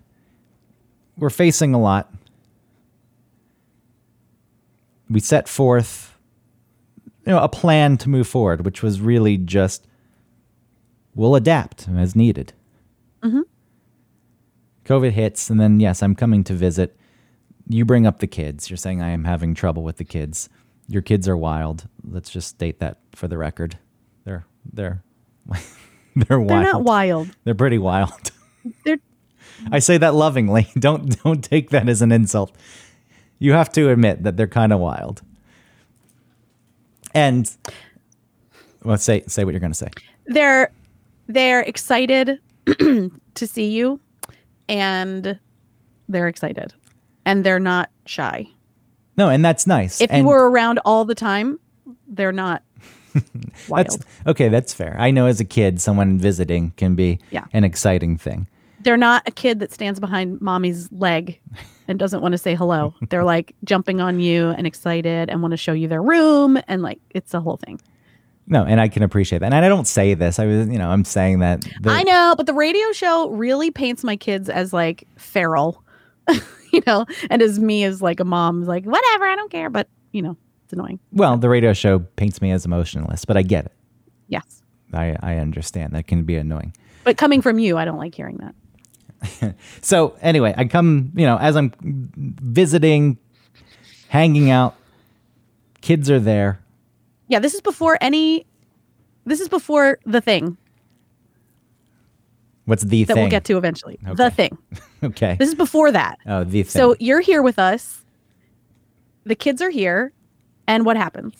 [1.17, 2.13] we're facing a lot.
[5.11, 6.15] We set forth,
[7.25, 9.85] you know, a plan to move forward, which was really just
[11.15, 12.53] we'll adapt as needed.
[13.21, 13.43] Mhm.
[14.85, 16.97] COVID hits, and then yes, I'm coming to visit.
[17.67, 18.69] You bring up the kids.
[18.69, 20.49] You're saying I am having trouble with the kids.
[20.87, 21.87] Your kids are wild.
[22.09, 23.77] Let's just state that for the record.
[24.23, 25.03] They're they're
[26.15, 26.49] they're wild.
[26.49, 27.29] They're not wild.
[27.43, 28.31] They're pretty wild.
[28.85, 28.97] They're
[29.71, 30.67] I say that lovingly.
[30.79, 32.55] Don't don't take that as an insult.
[33.41, 35.23] You have to admit that they're kind of wild.
[37.15, 37.49] And
[38.83, 39.89] well, say say what you're going to say.
[40.27, 40.71] they're
[41.27, 43.99] they're excited to see you
[44.69, 45.39] and
[46.07, 46.73] they're excited
[47.25, 48.45] and they're not shy
[49.17, 50.01] No, and that's nice.
[50.01, 51.59] if and you were around all the time
[52.07, 52.63] they're not
[53.67, 54.47] wild that's okay.
[54.49, 54.95] That's fair.
[54.99, 57.45] I know as a kid, someone visiting can be Yeah.
[57.53, 58.47] an exciting thing.
[58.83, 61.39] They're not a kid that stands behind mommy's leg
[61.87, 65.51] and doesn't want to say hello they're like jumping on you and excited and want
[65.51, 67.79] to show you their room and like it's a whole thing
[68.47, 69.53] No, and I can appreciate that.
[69.53, 70.37] And I don't say this.
[70.39, 71.61] I was, you know, I'm saying that.
[71.81, 75.81] the- I know, but the radio show really paints my kids as like feral,
[76.73, 79.69] you know, and as me as like a mom's like, whatever, I don't care.
[79.69, 80.99] But, you know, it's annoying.
[81.13, 83.73] Well, the radio show paints me as emotionless, but I get it.
[84.27, 84.63] Yes.
[84.91, 86.73] I, I understand that can be annoying.
[87.05, 88.53] But coming from you, I don't like hearing that.
[89.81, 91.71] So anyway, I come, you know, as I'm
[92.15, 93.17] visiting,
[94.09, 94.75] hanging out,
[95.81, 96.59] kids are there.
[97.27, 98.45] Yeah, this is before any,
[99.25, 100.57] this is before the thing
[102.65, 103.23] What's the that thing?
[103.23, 103.99] we'll get to eventually.
[104.05, 104.15] Okay.
[104.15, 104.57] The thing.
[105.03, 105.35] Okay.
[105.39, 106.19] This is before that.
[106.27, 106.69] oh, the thing.
[106.79, 108.05] So you're here with us.
[109.23, 110.13] The kids are here.
[110.67, 111.33] And what happens?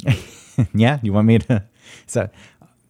[0.74, 1.64] yeah, you want me to?
[2.06, 2.28] So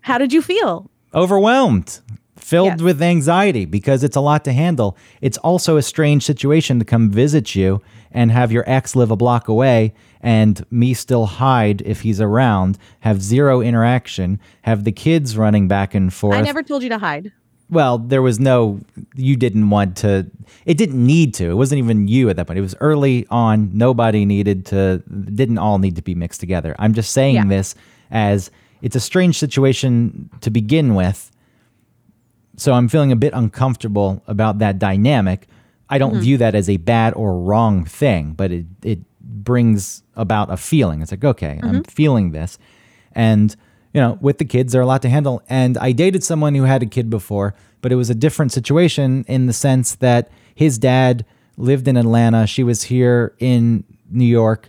[0.00, 0.90] How did you feel?
[1.14, 2.00] overwhelmed,
[2.46, 2.82] filled Yes.
[2.82, 4.96] with anxiety because it's a lot to handle.
[5.20, 7.82] It's also a strange situation to come visit you
[8.12, 12.78] and have your ex live a block away and me still hide if he's around,
[13.00, 16.36] have zero interaction, have the kids running back and forth.
[16.36, 17.32] I never told you to hide.
[17.68, 18.78] well, there was no,
[19.16, 20.24] you didn't want to,
[20.66, 21.50] it didn't need to.
[21.50, 22.58] It wasn't even you at that point.
[22.60, 23.70] It was early on.
[23.74, 25.02] Nobody needed to,
[25.34, 26.76] didn't all need to be mixed together.
[26.78, 27.46] I'm just saying Yeah.
[27.46, 27.74] this
[28.12, 31.32] as it's a strange situation to begin with.
[32.56, 35.46] So I'm feeling a bit uncomfortable about that dynamic.
[35.88, 36.20] I don't mm-hmm.
[36.20, 41.02] view that as a bad or wrong thing, but it, it brings about a feeling.
[41.02, 41.90] It's like, okay, I'm mm-hmm.
[41.90, 42.58] feeling this.
[43.12, 43.54] And,
[43.92, 45.42] you know, with the kids, there are a lot to handle.
[45.48, 49.24] And I dated someone who had a kid before, but it was a different situation
[49.28, 51.24] in the sense that his dad
[51.56, 52.46] lived in Atlanta.
[52.46, 54.68] She was here in New York.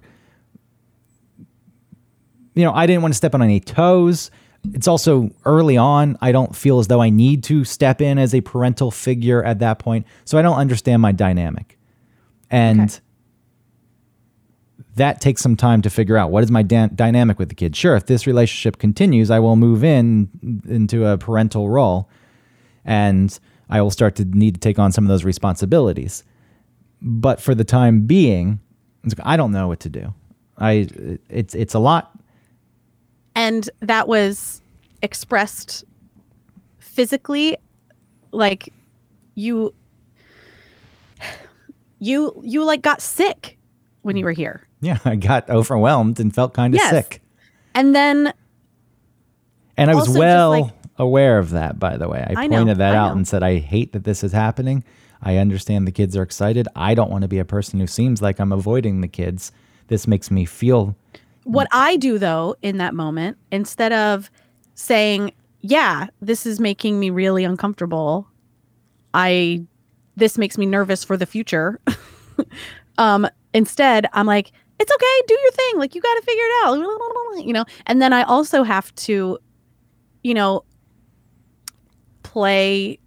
[2.53, 4.29] You know, I didn't want to step on any toes.
[4.73, 6.17] It's also early on.
[6.21, 9.59] I don't feel as though I need to step in as a parental figure at
[9.59, 10.05] that point.
[10.25, 11.77] So I don't understand my dynamic.
[12.49, 12.99] And Okay.
[14.95, 17.75] that takes some time to figure out what is my dan- dynamic with the kid.
[17.75, 20.29] Sure, if this relationship continues, I will move in
[20.67, 22.09] into a parental role
[22.85, 23.37] and
[23.69, 26.23] I will start to need to take on some of those responsibilities.
[27.01, 28.59] But for the time being,
[29.23, 30.13] I don't know what to do.
[30.57, 30.87] I
[31.29, 32.16] it's it's a lot.
[33.37, 34.61] And that was
[35.01, 35.85] expressed
[36.79, 37.55] physically
[38.31, 38.73] like
[39.35, 39.73] you
[41.99, 43.57] you you like got sick
[44.01, 46.89] when you were here Yeah, I got overwhelmed and felt kind of Yes.
[46.91, 47.21] sick.
[47.73, 48.33] and then
[49.77, 52.25] And I was well like- aware of that, by the way.
[52.35, 53.17] I, I know, pointed that I out know.
[53.17, 54.83] and said, I hate that this is happening.
[55.21, 56.67] I understand the kids are excited.
[56.75, 59.51] I don't want to be a person who seems like I'm avoiding the kids.
[59.89, 60.95] This makes me feel
[61.47, 64.29] what i do though in that moment instead of
[64.75, 65.31] saying
[65.61, 68.27] yeah this is making me really uncomfortable.
[69.13, 69.65] I
[70.15, 71.79] this makes me nervous for the future
[72.97, 75.21] um instead i'm like it's okay.
[75.27, 75.79] Do your thing.
[75.79, 76.77] Like you got to figure it out.
[77.47, 77.65] You know?
[77.87, 79.39] And then i also have to
[80.23, 80.63] you know,
[82.23, 82.99] play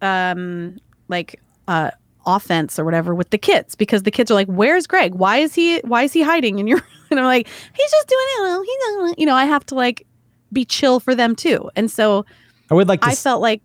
[0.00, 0.76] um
[1.08, 1.90] like uh
[2.26, 5.14] offense or whatever with the kids because the kids are like, "Where's Greg?
[5.14, 6.82] Why is he why is he hiding?" in you're
[7.18, 8.40] and I'm like, "He's just doing it.
[8.42, 8.76] Well, He's
[9.10, 10.06] not, you know, I have to like
[10.52, 12.24] be chill for them too." And so
[12.70, 13.08] I would like to.
[13.08, 13.62] I s- felt like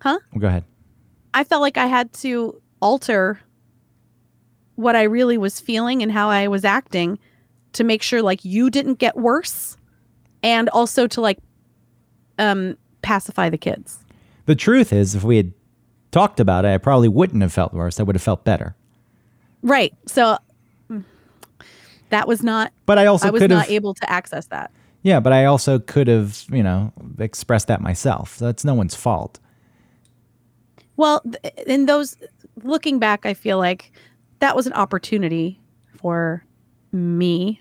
[0.00, 0.18] huh?
[0.38, 0.64] Go ahead.
[1.32, 3.40] I felt like I had to alter
[4.76, 7.18] what I really was feeling and how I was acting
[7.72, 9.76] to make sure like you didn't get worse
[10.42, 11.38] and also to like
[12.38, 13.98] um pacify the kids.
[14.46, 15.52] The truth is, if we had
[16.10, 17.98] talked about it, I probably wouldn't have felt worse.
[17.98, 18.76] I would have felt better.
[19.62, 19.94] Right.
[20.06, 20.36] So
[22.10, 24.70] that was not But I also I was not able to access that.
[25.02, 28.38] yeah, but I also could have, you know, expressed that myself.
[28.38, 29.40] That's no one's fault.
[30.96, 32.16] Well, th- in those
[32.62, 33.92] looking back, I feel like
[34.38, 35.60] that was an opportunity
[35.96, 36.44] for
[36.92, 37.60] me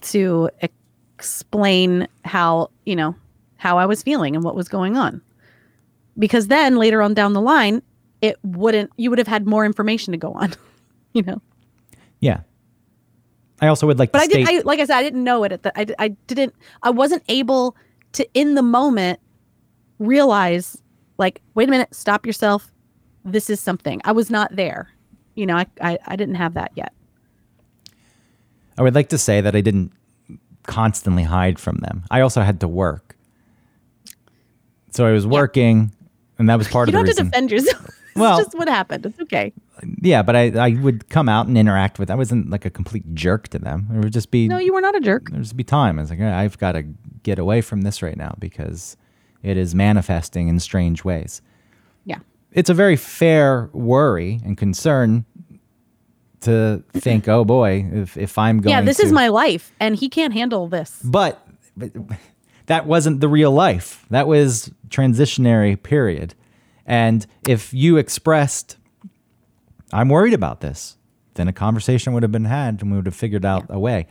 [0.00, 3.14] to explain how, you know,
[3.56, 5.22] how I was feeling and what was going on.
[6.18, 7.82] Because then later on down the line,
[8.22, 10.54] it wouldn't you would have had more information to go on,
[11.12, 11.40] you know.
[12.20, 12.40] Yeah.
[13.60, 14.46] I also would like But to I state.
[14.46, 16.90] did I like I said I didn't know it at the I I didn't I
[16.90, 17.76] wasn't able
[18.12, 19.20] to in the moment
[19.98, 20.82] realize
[21.18, 22.70] like wait a minute stop yourself
[23.24, 24.90] this is something I was not there
[25.34, 26.92] you know I I, I didn't have that yet
[28.78, 29.92] I would like to say that I didn't
[30.64, 32.04] constantly hide from them.
[32.10, 33.16] I also had to work.
[34.90, 35.92] So I was working,
[36.38, 38.68] and that was part you of the don't have to defend yourself Well- just what
[38.68, 39.52] happened it's okay
[40.00, 42.10] yeah, but I, I would come out and interact with.
[42.10, 43.88] I wasn't like a complete jerk to them.
[43.94, 45.98] It would just be no you were not a jerk there would just be time.
[45.98, 46.82] I was like, "All right, I've got to
[47.22, 48.96] get away from this right now because
[49.42, 51.42] it is manifesting in strange ways.
[52.04, 52.18] yeah
[52.52, 55.26] It's a very fair worry and concern
[56.40, 59.96] to think, oh boy, if if I'm going yeah this to, is my life and
[59.96, 61.90] he can't handle this But, but
[62.66, 64.06] that wasn't the real life.
[64.10, 66.34] That was transitionary period.
[66.86, 68.76] And if you expressed,
[69.92, 70.96] I'm worried about this,
[71.34, 74.06] then a conversation would have been had and we would have figured out a way.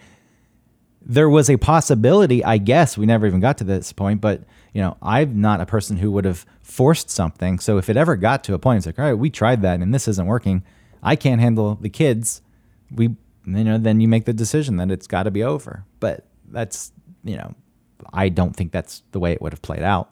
[1.02, 4.82] There was a possibility, I guess, we never even got to this point, but you
[4.82, 7.60] know, I'm not a person who would have forced something.
[7.60, 9.80] So if it ever got to a point, it's like, all right, we tried that
[9.80, 10.64] and this isn't working.
[11.02, 12.42] I can't handle the kids.
[12.92, 15.86] We, you know, then you make the decision that it's got to be over.
[16.00, 16.92] But that's,
[17.24, 17.54] you know,
[18.12, 20.10] I don't think that's the way it would have played out.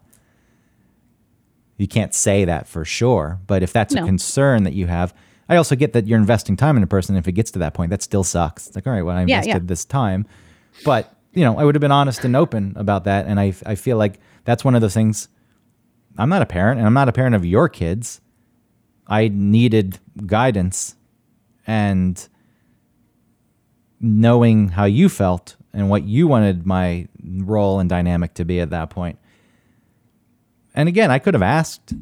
[1.83, 4.03] You can't say that for sure, but if that's No.
[4.03, 5.13] a concern that you have,
[5.49, 7.17] I also get that you're investing time in a person.
[7.17, 8.67] If it gets to that point, that still sucks.
[8.67, 9.59] It's like, all right, well, I Yeah, invested yeah.
[9.67, 10.25] this time,
[10.85, 13.25] but you know, I would have been honest and open about that.
[13.25, 15.27] And I, I feel like that's one of those things.
[16.17, 18.21] I'm not a parent, and I'm not a parent of your kids.
[19.07, 20.95] I needed guidance
[21.67, 22.25] and
[23.99, 28.69] knowing how you felt and what you wanted my role and dynamic to be at
[28.69, 29.17] that point.
[30.73, 31.93] And again, I could have asked.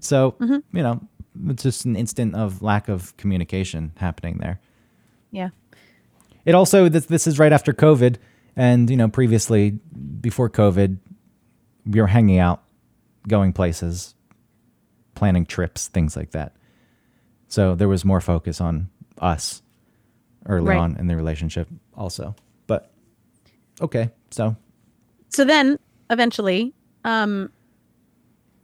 [0.00, 0.76] So, Mm-hmm.
[0.76, 1.00] you know,
[1.48, 4.60] it's just an instant of lack of communication happening there.
[5.30, 5.50] yeah
[6.44, 8.16] It also this this is right after COVID,
[8.56, 9.78] and you know previously
[10.20, 10.98] before COVID,
[11.86, 12.62] we were hanging out,
[13.28, 14.14] going places,
[15.14, 16.56] planning trips, things like that.
[17.48, 19.62] So there was more focus on us
[20.46, 20.78] early Right.
[20.78, 22.34] on in the relationship, also.
[22.66, 22.90] But
[23.80, 24.56] okay, so
[25.28, 25.78] so then
[26.10, 26.72] eventually
[27.04, 27.50] um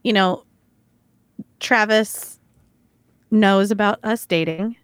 [0.03, 0.43] you know
[1.59, 2.39] travis
[3.31, 4.75] knows about us dating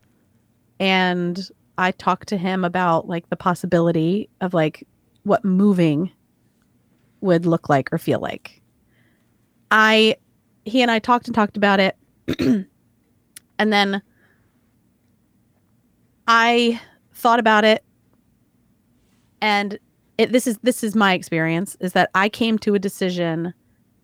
[0.79, 4.85] and i talked to him about like the possibility of like
[5.23, 6.11] what moving
[7.21, 8.61] would look like or feel like.
[9.71, 10.17] I
[10.65, 11.95] he and i talked and talked about it
[12.39, 14.01] and then
[16.27, 16.79] i
[17.13, 17.83] thought about it
[19.41, 19.77] and
[20.17, 23.53] it, this is this is my experience is that I came to a decision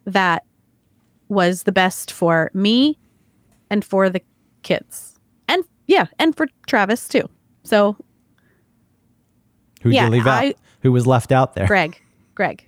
[0.05, 0.43] that
[1.29, 2.97] was the best for me
[3.69, 4.21] and for the
[4.63, 5.17] kids.
[5.47, 7.29] And yeah, and for Travis too.
[7.63, 7.95] So
[9.81, 10.43] who'd Yeah, you leave out?
[10.43, 11.67] I- Who was left out there?
[11.67, 12.01] Greg,
[12.35, 12.65] Greg,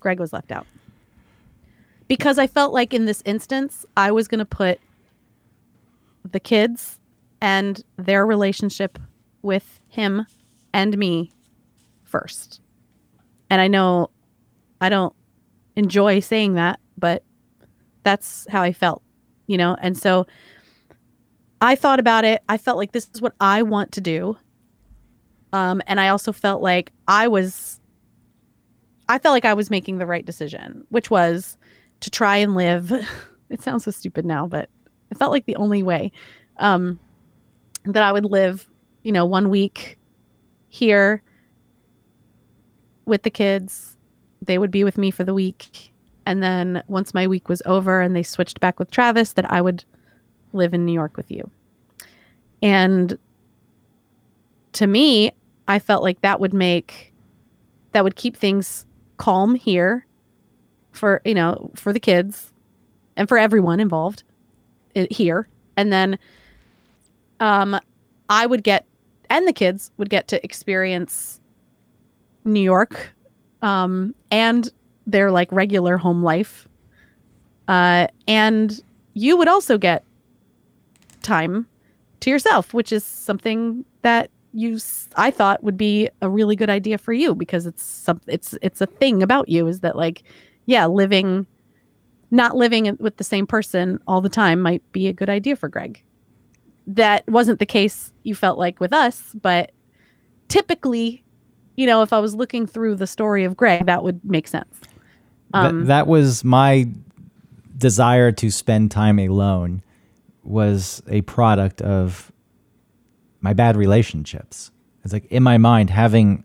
[0.00, 0.66] Greg was left out.
[2.08, 4.80] Because I felt like in this instance, I was going to put
[6.30, 6.98] the kids
[7.40, 8.98] and their relationship
[9.42, 10.26] with him
[10.72, 11.30] and me
[12.04, 12.60] first.
[13.50, 14.08] And I know
[14.80, 15.14] I don't
[15.76, 17.22] enjoy saying that, but
[18.02, 19.02] that's how I felt,
[19.46, 19.76] you know?
[19.80, 20.26] And so
[21.60, 22.42] I thought about it.
[22.48, 24.36] I felt like this is what I want to do.
[25.52, 27.80] Um, and I also felt like I was
[29.08, 31.56] I felt like I was making the right decision, which was
[32.00, 32.92] to try and live.
[33.50, 34.68] It sounds so stupid now, but
[35.10, 36.12] it felt like the only way
[36.58, 37.00] um,
[37.86, 38.68] that I would live,
[39.04, 39.96] you know, one week
[40.68, 41.22] here
[43.06, 43.96] with the kids.
[44.42, 45.94] They would be with me for the week.
[46.28, 49.62] And then once my week was over and they switched back with Travis, that I
[49.62, 49.82] would
[50.52, 51.50] live in New York with you.
[52.60, 53.18] And
[54.74, 55.32] to me,
[55.68, 57.14] I felt like that would make
[57.92, 58.84] that would keep things
[59.16, 60.06] calm here
[60.92, 62.52] for, you know, for the kids
[63.16, 64.22] and for everyone involved
[65.10, 65.48] here.
[65.78, 66.18] And then
[67.40, 67.80] um
[68.28, 68.84] I would get
[69.30, 71.40] and the kids would get to experience
[72.44, 73.14] New York
[73.62, 74.70] um and
[75.08, 76.68] their like regular home life.
[77.66, 78.80] Uh and
[79.14, 80.04] you would also get
[81.22, 81.66] time
[82.20, 84.78] to yourself, which is something that you
[85.16, 88.80] I thought would be a really good idea for you because it's some it's it's
[88.80, 90.22] a thing about you is that like
[90.66, 91.46] yeah, living
[92.30, 95.68] not living with the same person all the time might be a good idea for
[95.68, 96.02] Greg.
[96.86, 99.72] That wasn't the case you felt like with us, but
[100.48, 101.24] typically,
[101.76, 104.80] you know, if I was looking through the story of Greg, that would make sense.
[105.54, 106.88] Th- Um, that was my
[107.76, 109.82] desire to spend time alone
[110.42, 112.32] was a product of
[113.40, 114.70] my bad relationships.
[115.04, 116.44] It's like in my mind having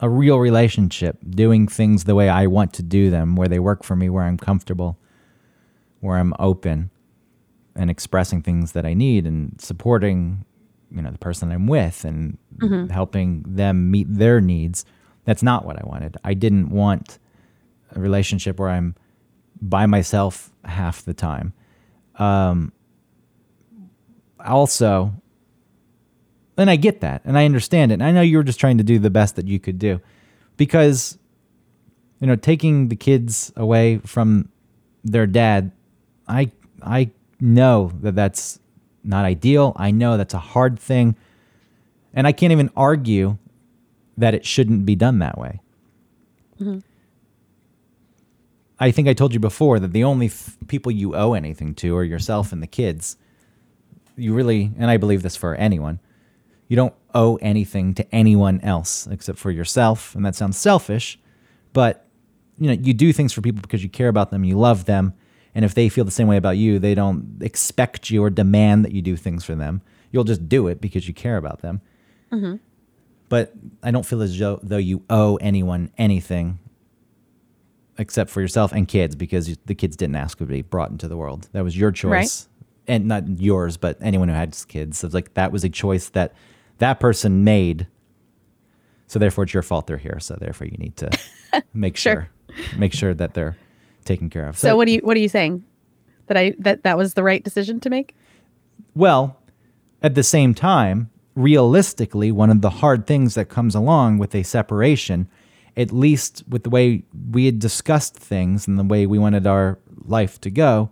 [0.00, 3.84] a real relationship, doing things the way I want to do them, where they work
[3.84, 4.98] for me, where I'm comfortable,
[6.00, 6.90] where I'm open
[7.76, 10.44] and expressing things that I need and supporting,
[10.94, 12.36] you know, the person I'm with and
[12.90, 14.84] helping them meet their needs.
[15.24, 16.16] That's not what I wanted.
[16.24, 17.18] I didn't want
[17.94, 18.94] a relationship where I'm
[19.60, 21.52] by myself half the time.
[22.16, 22.72] Um,
[24.44, 25.12] also,
[26.56, 27.94] and I get that, and I understand it.
[27.94, 30.00] And I know you were just trying to do the best that you could do,
[30.56, 31.18] because
[32.20, 34.48] you know, taking the kids away from
[35.02, 35.72] their dad,
[36.28, 38.60] I I know that that's
[39.02, 39.72] not ideal.
[39.76, 41.16] I know that's a hard thing,
[42.14, 43.38] and I can't even argue
[44.16, 45.60] that it shouldn't be done that way.
[48.82, 51.96] I think I told you before that the only f- people you owe anything to
[51.96, 53.16] are yourself and the kids.
[54.16, 56.00] You really, and I believe this for anyone,
[56.66, 60.16] you don't owe anything to anyone else except for yourself.
[60.16, 61.16] And that sounds selfish,
[61.72, 62.08] but
[62.58, 65.14] you know, you do things for people because you care about them, you love them.
[65.54, 68.84] And if they feel the same way about you, they don't expect you or demand
[68.84, 69.82] that you do things for them.
[70.10, 71.82] You'll just do it because you care about them.
[72.32, 72.56] Mm-hmm.
[73.28, 76.58] But I don't feel as though you owe anyone anything
[78.02, 81.16] except for yourself and kids because the kids didn't ask to be brought into the
[81.16, 81.48] world.
[81.52, 82.10] That was your choice.
[82.10, 82.94] Right.
[82.94, 85.02] And not yours, but anyone who had kids.
[85.04, 86.34] It's like that was a choice that
[86.78, 87.86] that person made.
[89.06, 90.18] So therefore it's your fault they're here.
[90.20, 91.10] So therefore you need to
[91.74, 92.28] make Sure.
[92.48, 93.56] sure make sure that they're
[94.04, 94.58] taken care of.
[94.58, 95.64] so what do you what are you saying?
[96.26, 98.14] That I that that was the right decision to make?
[98.94, 99.38] Well,
[100.02, 104.42] at the same time, realistically, one of the hard things that comes along with a
[104.42, 105.28] separation,
[105.76, 109.78] at least with the way we had discussed things and the way we wanted our
[110.04, 110.90] life to go,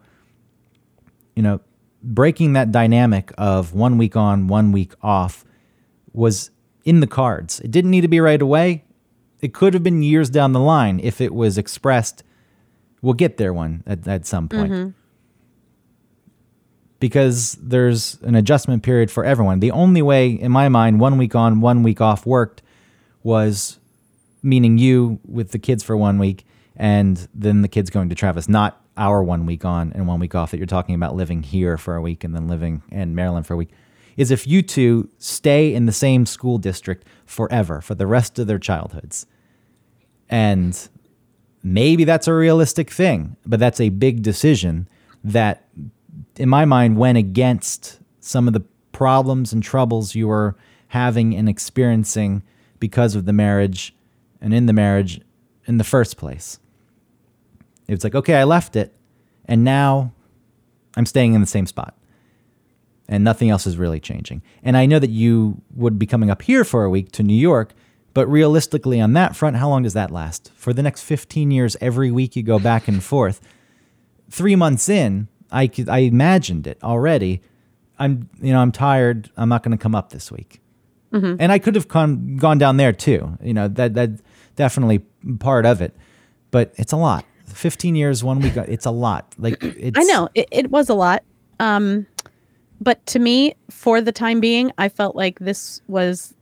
[1.37, 1.61] you know,
[2.03, 5.45] breaking that dynamic of one week on, one week off
[6.13, 6.51] was
[6.85, 7.61] in the cards.
[7.61, 8.85] It didn't need to be right away.
[9.41, 12.23] It could have been years down the line if it was expressed.
[13.03, 14.91] We'll get there one at, at some point mm-hmm.
[16.99, 19.61] because there's an adjustment period for everyone.
[19.61, 22.63] The only way, in my mind, one week on, one week off worked
[23.23, 23.80] was
[24.43, 26.45] meaning you with the kids for one week
[26.77, 30.35] and then the kids going to Travis, not our one week on and one week
[30.35, 33.47] off that you're talking about living here for a week and then living in Maryland
[33.47, 33.71] for a week.
[34.17, 38.47] Is if you two stay in the same school district forever for the rest of
[38.47, 39.27] their childhoods.
[40.29, 40.89] And
[41.63, 44.89] maybe that's a realistic thing, but that's a big decision
[45.25, 45.67] that,
[46.37, 50.57] in my mind, went against some of the problems and troubles you were
[50.89, 52.43] having and experiencing
[52.79, 53.95] because of the marriage
[54.41, 55.21] and in the marriage
[55.67, 56.59] in the first place.
[57.89, 58.95] It's like, okay, I left it,
[59.45, 60.13] and now
[60.97, 61.97] I'm staying in the same spot.
[63.09, 64.43] And nothing else is really changing.
[64.63, 67.35] And I know that you would be coming up here for a week to New
[67.35, 67.75] York,
[68.15, 70.53] but realistically, on that front, how long does that last?
[70.55, 73.41] For the next 15 years, every week you go back and forth.
[74.31, 77.43] Three months in, I, could, I imagined it already.
[77.99, 79.31] I'm, you know, I'm tired.
[79.37, 80.61] I'm not going to come up this week.
[81.13, 81.37] Mm-hmm.
[81.41, 83.37] And I could have gone gone down there too.
[83.43, 84.11] You know, that that
[84.61, 84.99] definitely
[85.39, 85.97] part of it.
[86.51, 87.25] But it's a lot.
[87.47, 88.55] 15 years, one week.
[88.57, 89.35] It's a lot.
[89.39, 91.25] Like it's, I know it, it was a lot.
[91.59, 92.07] Um,
[92.79, 96.35] but to me, for the time being, I felt like this was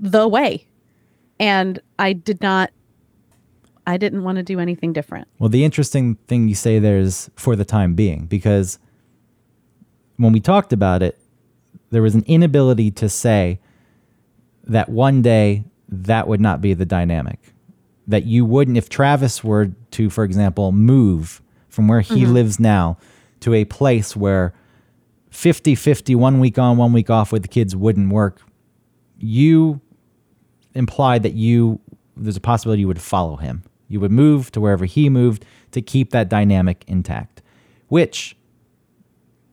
[0.00, 0.66] the way,
[1.38, 2.70] and I did not.
[3.86, 5.28] I didn't want to do anything different.
[5.38, 8.78] Well, the interesting thing you say there is for the time being, because
[10.16, 11.18] when we talked about it,
[11.90, 13.60] there was an inability to say
[14.64, 17.38] that one day that would not be the dynamic.
[18.06, 22.32] that you wouldn't if Travis were to, for example, move from where he mm-hmm.
[22.32, 22.96] lives now
[23.40, 24.54] to a place where
[25.30, 28.40] 50 50, one week on, one week off with the kids wouldn't work.
[29.18, 29.82] You
[30.74, 31.80] implied that you
[32.16, 33.62] there's a possibility you would follow him.
[33.88, 37.42] You would move to wherever he moved to keep that dynamic intact.
[37.88, 38.36] Which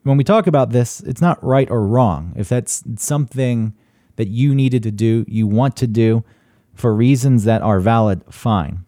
[0.04, 2.34] when we talk about this, it's not right or wrong.
[2.36, 3.74] If that's something
[4.16, 6.24] that you needed to do, you want to do
[6.74, 8.80] for reasons that are valid, fine.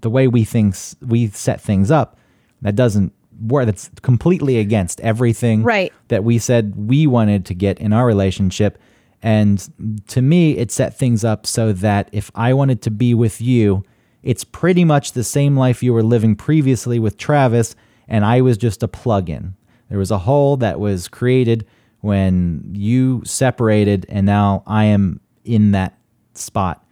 [0.00, 2.18] The way we things we set things up,
[2.62, 3.66] that doesn't work.
[3.66, 5.92] That's completely against everything Right.
[6.08, 8.78] that we said we wanted to get in our relationship.
[9.22, 13.40] And to me, it set things up so that if I wanted to be with
[13.40, 13.84] you,
[14.22, 17.74] it's pretty much the same life you were living previously with Travis,
[18.08, 19.54] and I was just a plug in.
[19.88, 21.64] There was a hole that was created
[22.00, 25.98] when you separated, and now I am in that
[26.34, 26.84] spot.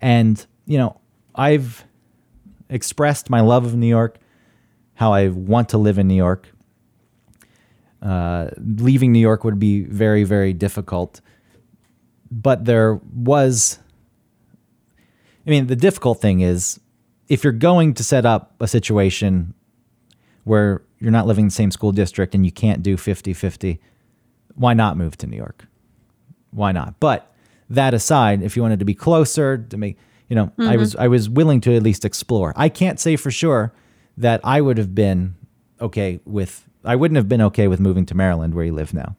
[0.00, 1.00] And, you know,
[1.34, 1.84] I've
[2.68, 4.18] expressed my love of New York,
[4.94, 6.48] how I want to live in New York.
[8.02, 11.20] Uh, leaving New York would be very, very difficult.
[12.30, 13.78] But there was,
[15.46, 16.78] I mean, the difficult thing is
[17.28, 19.54] if you're going to set up a situation
[20.44, 23.80] where you're not living in the same school district and you can't do 50 50,
[24.58, 25.66] why not move to New York?
[26.50, 26.98] Why not?
[27.00, 27.32] But
[27.70, 29.96] that aside, if you wanted to be closer to make,
[30.28, 32.52] you know, I was I was willing to at least explore.
[32.56, 33.72] I can't say for sure
[34.16, 35.34] that I would have been
[35.80, 39.16] okay with I wouldn't have been okay with moving to Maryland where you live now.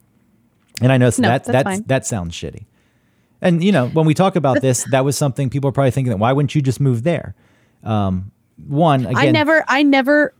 [0.82, 2.66] And I know No, that that that sounds shitty.
[3.42, 6.10] And you know, when we talk about this, that was something people are probably thinking
[6.12, 7.36] that why wouldn't you just move there?
[7.84, 8.32] Um,
[8.68, 10.34] one again, I never, I never,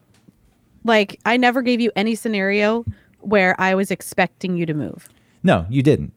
[0.84, 2.84] like, I never gave you any scenario
[3.20, 5.09] where I was expecting you to move
[5.43, 6.13] no, you didn't.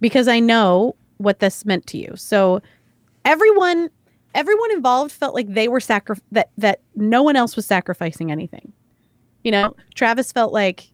[0.00, 2.12] because I know what this meant to you.
[2.16, 2.62] So
[3.24, 3.90] everyone,
[4.34, 8.72] everyone involved felt like they were sacri- that that no one else was sacrificing anything.
[9.44, 10.88] You know, Travis felt like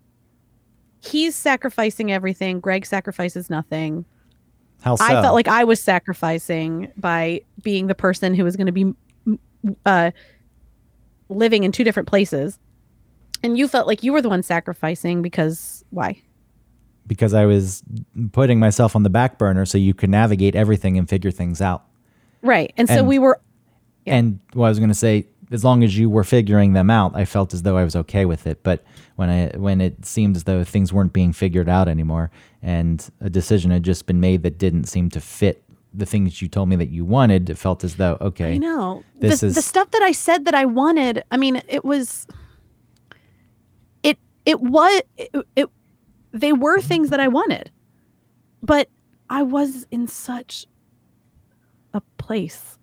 [1.01, 2.61] he's sacrificing everything.
[2.61, 4.05] Greg sacrifices nothing.
[4.83, 5.05] How so?
[5.05, 8.95] I felt like I was sacrificing by being the person who was going to be
[9.85, 10.11] uh,
[11.29, 12.59] living in two different places.
[13.43, 16.23] And you felt like you were the one sacrificing because why?
[17.07, 17.85] because I was
[18.33, 21.85] putting myself on the back burner so you could navigate everything and figure things out.
[22.43, 22.73] Right.
[22.77, 23.41] And so we were,
[24.05, 24.17] Yeah.
[24.17, 27.13] And what I was going to say, as long as you were figuring them out,
[27.15, 28.65] I felt as though I was okay with it.
[28.65, 28.85] But
[29.15, 33.31] when I when it seemed as though things weren't being figured out anymore, and a
[33.31, 35.63] decision had just been made that didn't seem to fit
[35.95, 39.05] the things you told me that you wanted, it felt as though okay, I know.
[39.21, 42.27] This the, is- the stuff that I said that I wanted, I mean, it was,
[44.47, 45.69] it, was, it, it,
[46.33, 47.71] they were things that I wanted,
[48.63, 48.89] but
[49.29, 50.67] I was in such
[51.93, 52.79] a place.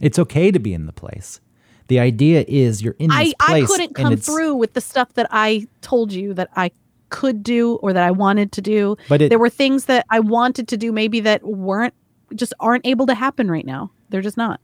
[0.00, 1.40] it's okay to be in the place.
[1.88, 3.66] The idea is you're in this I, I place.
[3.66, 6.70] couldn't and come through with the stuff that I told you that I
[7.08, 8.96] could do or that I wanted to do.
[9.08, 11.92] But it, there were things that I wanted to do maybe that weren't
[12.36, 13.90] just aren't able to happen right now.
[14.08, 14.60] They're just not.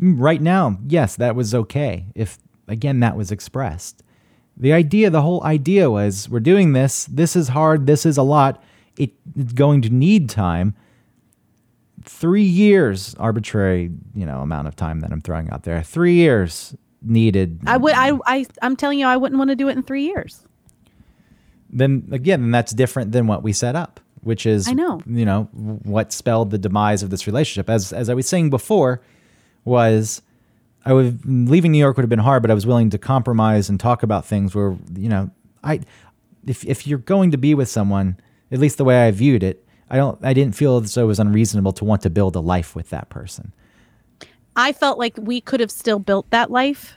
[0.00, 2.06] Mm, right now, yes, that was okay.
[2.14, 2.38] If
[2.68, 4.03] again that was expressed.
[4.56, 8.22] The idea, the whole idea was we're doing this, this is hard, this is a
[8.22, 8.62] lot.
[8.96, 10.74] It, it's going to need time.
[12.04, 15.82] Three years, arbitrary, you know, amount of time that I'm throwing out there.
[15.82, 17.60] Three years needed.
[17.66, 20.04] I would I I I'm telling you I wouldn't want to do it in 3
[20.04, 20.42] years.
[21.70, 25.00] then again, that's different than what we set up, which is I know.
[25.06, 27.68] you know what spelled the demise of this relationship.
[27.68, 29.00] As as I was saying before,
[29.64, 30.22] was
[30.84, 33.68] I was leaving New York would have been hard, but I was willing to compromise
[33.68, 35.30] and talk about things where you know
[35.62, 35.80] I
[36.46, 38.18] if if you're going to be with someone,
[38.52, 41.06] at least the way I viewed it, I don't I didn't feel as though it
[41.06, 43.52] was unreasonable to want to build a life with that person.
[44.56, 46.94] I felt like we could have still built that life.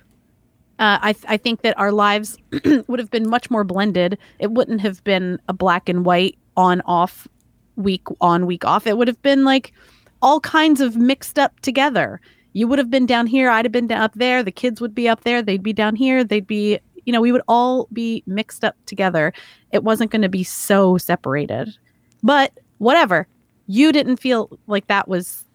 [0.79, 2.37] Uh, I I think that our lives
[2.87, 4.17] would have been much more blended.
[4.39, 7.27] It wouldn't have been a black and white on off
[7.75, 8.85] week on week off.
[8.85, 9.73] It would have been like
[10.21, 12.19] all kinds of mixed up together.
[12.57, 13.51] You would have been down here.
[13.51, 14.41] I'd have been up there.
[14.41, 15.43] The kids would be up there.
[15.43, 16.23] They'd be down here.
[16.23, 19.31] They'd be you know we would all be mixed up together.
[19.71, 21.77] It wasn't going to be so separated.
[22.23, 23.27] But whatever.
[23.67, 25.45] You didn't feel like that was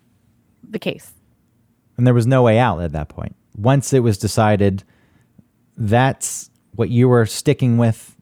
[0.63, 1.13] the case.
[1.97, 3.35] And there was no way out at that point.
[3.57, 4.85] Once it was decided
[5.77, 8.17] that's what you were sticking with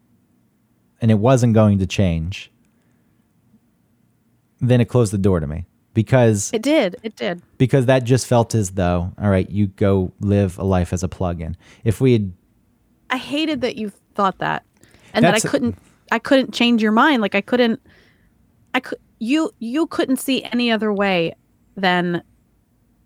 [1.03, 2.51] and it wasn't going to change,
[4.59, 6.97] then it closed the door to me because It did.
[7.03, 7.43] It did.
[7.59, 11.09] because that just felt as though, all right, you go live a life as a
[11.09, 11.57] plug-in.
[11.85, 12.33] If we had
[13.11, 14.65] I hated that you thought that,
[15.13, 15.77] and that I couldn't.
[16.13, 17.23] I couldn't change your mind.
[17.23, 17.81] Like I couldn't.
[18.75, 18.99] I could.
[19.19, 21.35] You you couldn't see any other way
[21.77, 22.23] than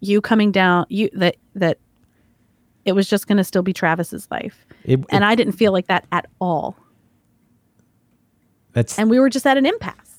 [0.01, 1.79] you coming down you that that
[2.85, 4.67] it was just going to still be Travis's life.
[4.85, 6.77] It, And I didn't feel like that at all.
[8.73, 10.14] that's And we were just at an impasse.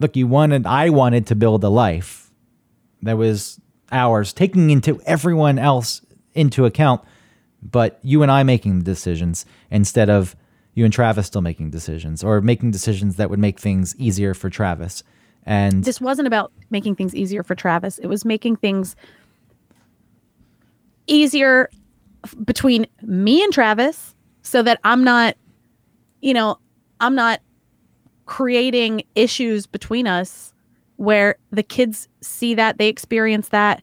[0.00, 0.16] Look.
[0.16, 0.66] You wanted.
[0.66, 2.30] I wanted to build a life
[3.02, 3.60] that was
[3.92, 6.02] ours, taking into everyone else
[6.34, 7.02] into account,
[7.62, 10.36] but you and I making the decisions instead of
[10.74, 14.48] you and Travis still making decisions or making decisions that would make things easier for
[14.48, 15.02] Travis.
[15.44, 17.98] And This wasn't about making things easier for Travis.
[17.98, 18.94] It was making things
[21.06, 21.68] easier
[22.44, 25.36] between me and Travis so that I'm not,
[26.20, 26.58] you know,
[27.00, 27.40] I'm not
[28.30, 30.54] creating issues between us
[30.98, 33.82] where the kids see that, they experience that,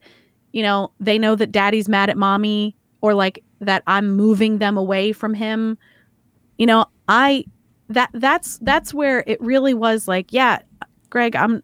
[0.54, 4.78] you know, they know that daddy's mad at mommy or like that I'm moving them
[4.78, 5.78] away from him.
[6.58, 7.44] You know, I
[7.90, 10.60] that that's that's where it really was like, yeah,
[11.10, 11.62] Greg, I'm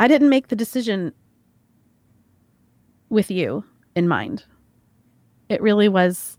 [0.00, 1.12] I didn't make the decision
[3.08, 3.62] with you
[3.94, 4.44] in mind.
[5.48, 6.36] It really was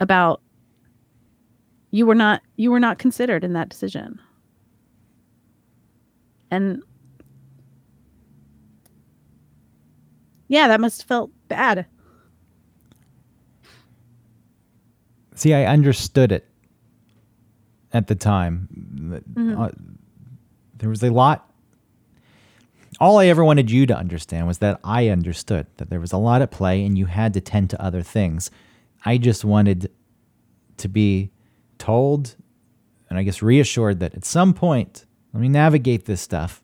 [0.00, 0.40] about
[1.92, 4.18] you were not you were not considered in that decision.
[6.50, 6.82] And
[10.48, 11.86] yeah, that must have felt bad.
[15.34, 16.48] See, I understood it
[17.92, 19.22] at the time.
[19.58, 19.70] Uh,
[20.76, 21.50] there was a lot.
[23.00, 26.18] All I ever wanted you to understand was that I understood that there was a
[26.18, 28.50] lot at play and you had to tend to other things.
[29.04, 29.90] I just wanted
[30.76, 31.30] to be
[31.82, 32.36] told
[33.10, 35.04] and I guess reassured that at some point,
[35.34, 36.62] let me navigate this stuff.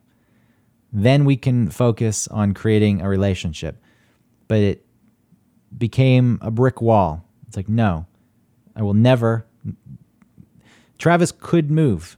[0.93, 3.83] Then we can focus on creating a relationship.
[4.47, 4.87] But it
[5.77, 7.25] became a brick wall.
[7.47, 8.07] It's like, no,
[8.77, 9.45] I will never.
[10.97, 12.17] Travis could move.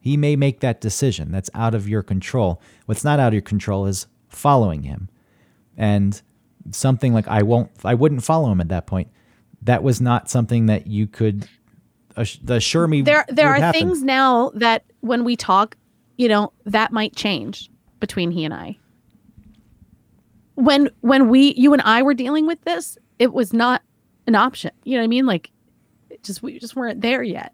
[0.00, 1.30] He may make that decision.
[1.30, 2.60] That's out of your control.
[2.86, 5.08] What's not out of your control is following him.
[5.76, 6.20] And
[6.70, 9.08] something like I won't, I wouldn't follow him at that point.
[9.62, 11.46] That was not something that you could
[12.48, 13.02] assure me.
[13.02, 13.80] there there are happen.
[13.80, 15.76] things now that when we talk
[16.16, 18.76] you know that might change between he and i
[20.54, 23.82] when when we you and i were dealing with this it was not
[24.26, 25.50] an option you know what i mean like
[26.10, 27.52] it just we just weren't there yet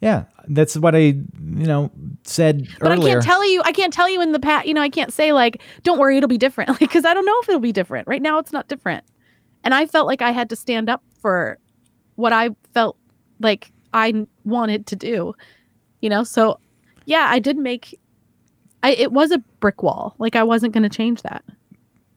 [0.00, 1.90] Yeah, that's what I, you know,
[2.24, 3.08] said but earlier.
[3.08, 5.12] i can't tell you i can't tell you in the past you know i can't
[5.12, 7.72] say like don't worry it'll be different Like, because i don't know if it'll be
[7.72, 9.04] different right now it's not different
[9.64, 11.58] and i felt like i had to stand up for
[12.18, 12.96] what i felt
[13.40, 15.34] like I wanted to do
[16.00, 16.24] you know?
[16.24, 16.60] So
[17.06, 17.98] yeah i did make
[18.82, 20.14] i it was a brick wall.
[20.18, 21.44] Like i wasn't going to change that.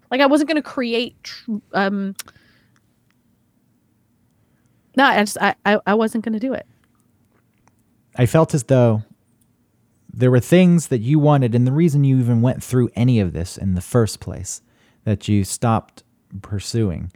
[0.10, 1.34] Like i wasn't going to create
[1.74, 2.16] um
[4.98, 6.66] no i just i i, I wasn't going to do it.
[8.16, 9.04] I felt as though
[10.14, 13.32] there were things that you wanted, and the reason you even went through any of
[13.32, 14.62] this in the first place,
[15.06, 16.04] that you stopped
[16.42, 17.14] pursuing.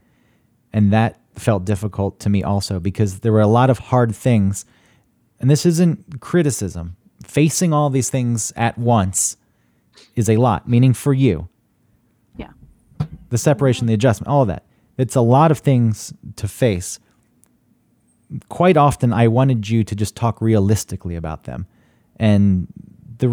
[0.75, 4.65] And that felt difficult to me also because there were a lot of hard things.
[5.39, 6.97] And this isn't criticism.
[7.23, 9.37] Facing all these things at once
[10.17, 11.47] is a lot, meaning for you,
[12.35, 12.49] yeah
[13.29, 14.65] the separation, the adjustment, all of that.
[14.97, 16.99] It's a lot of things to face.
[18.49, 21.67] Quite often, I wanted you to just talk realistically about them,
[22.17, 22.67] and
[23.17, 23.27] the,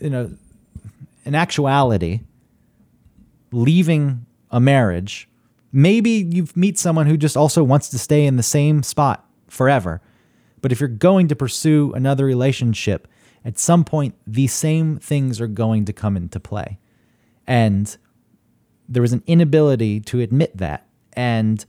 [0.00, 0.34] you know,
[1.24, 2.20] in actuality,
[3.52, 5.28] leaving a marriage,
[5.74, 10.00] maybe you meet someone who just also wants to stay in the same spot forever.
[10.62, 13.06] But if you're going to pursue another relationship,
[13.44, 16.78] at some point, these same things are going to come into play.
[17.46, 17.94] And
[18.88, 21.64] there was an inability to admit that and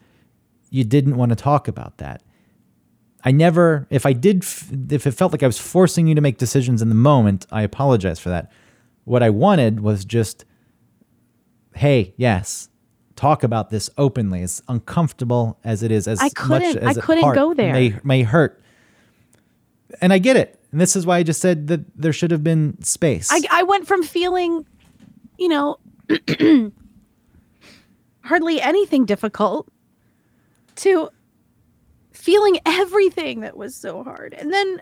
[0.70, 2.22] you didn't want to talk about that
[3.24, 4.43] i never if i did
[4.91, 7.62] if it felt like i was forcing you to make decisions in the moment i
[7.62, 8.51] apologize for that
[9.03, 10.45] what i wanted was just
[11.76, 12.70] hey yes
[13.16, 16.97] talk about this openly as uncomfortable as it is as I much couldn't- I as
[16.97, 17.72] it couldn't go there.
[17.74, 18.61] may, may hurt
[20.01, 22.43] and i get it and this is why i just said that there should have
[22.43, 24.66] been space I, I went from feeling,
[25.38, 25.78] you know,
[28.24, 29.68] hardly anything difficult
[30.78, 31.09] to
[32.11, 34.34] feeling everything that was so hard.
[34.34, 34.82] And then,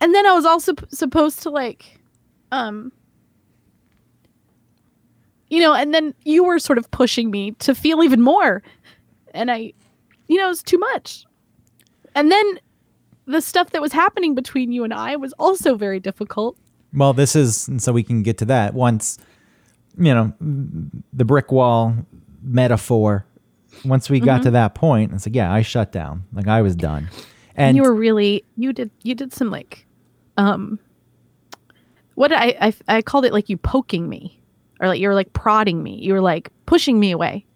[0.00, 2.00] and then I was also p- supposed to like,
[2.50, 2.92] um,
[5.52, 8.62] you know, and then you were sort of pushing me to feel even more.
[9.34, 9.74] And I,
[10.26, 11.26] you know, it was too much.
[12.14, 12.58] And then
[13.26, 16.56] the stuff that was happening between you and I was also very difficult.
[16.94, 19.18] Well, this is and so we can get to that once.
[19.98, 20.32] You know,
[21.12, 21.96] the brick wall
[22.42, 23.26] metaphor.
[23.84, 26.24] Once we got to that point, it's like, yeah, I shut down.
[26.32, 27.10] Like I was done.
[27.56, 29.86] And you were really you did you did some like
[30.38, 30.78] um
[32.14, 34.40] what I, I I called it like you poking me,
[34.82, 35.94] or like you're like prodding me.
[35.94, 37.46] You were like pushing me away.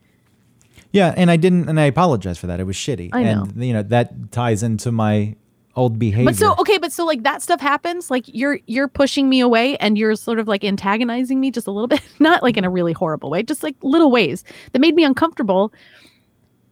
[0.93, 2.59] Yeah, and I didn't, and I apologize for that.
[2.59, 3.43] It was shitty, I know.
[3.43, 5.37] and you know that ties into my
[5.75, 6.25] old behavior.
[6.25, 8.11] But so okay, but so like that stuff happens.
[8.11, 11.71] Like you're you're pushing me away, and you're sort of like antagonizing me just a
[11.71, 14.95] little bit, not like in a really horrible way, just like little ways that made
[14.95, 15.73] me uncomfortable,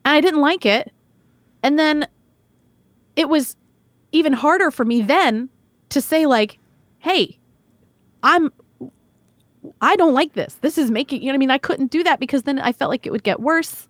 [0.05, 0.93] and I didn't like it.
[1.63, 2.07] And then
[3.17, 3.57] it was
[4.13, 5.49] even harder for me then
[5.91, 6.59] to say like,
[7.01, 7.39] "Hey,
[8.23, 8.53] I'm."
[9.81, 10.55] I don't like this.
[10.61, 11.51] This is making, you know what I mean?
[11.51, 13.89] I couldn't do that because then I felt like it would get worse.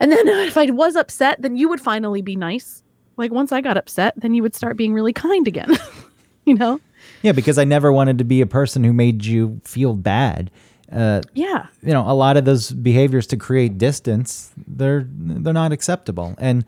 [0.00, 2.82] And then if I was upset, then you would finally be nice.
[3.16, 5.76] Like once I got upset, then you would start being really kind again.
[6.46, 6.80] you know?
[7.22, 10.50] yeah, because I never wanted to be a person who made you feel bad.
[10.90, 11.66] Uh, Yeah.
[11.82, 16.66] you know, a lot of those behaviors to create distance, they're they're not acceptable, and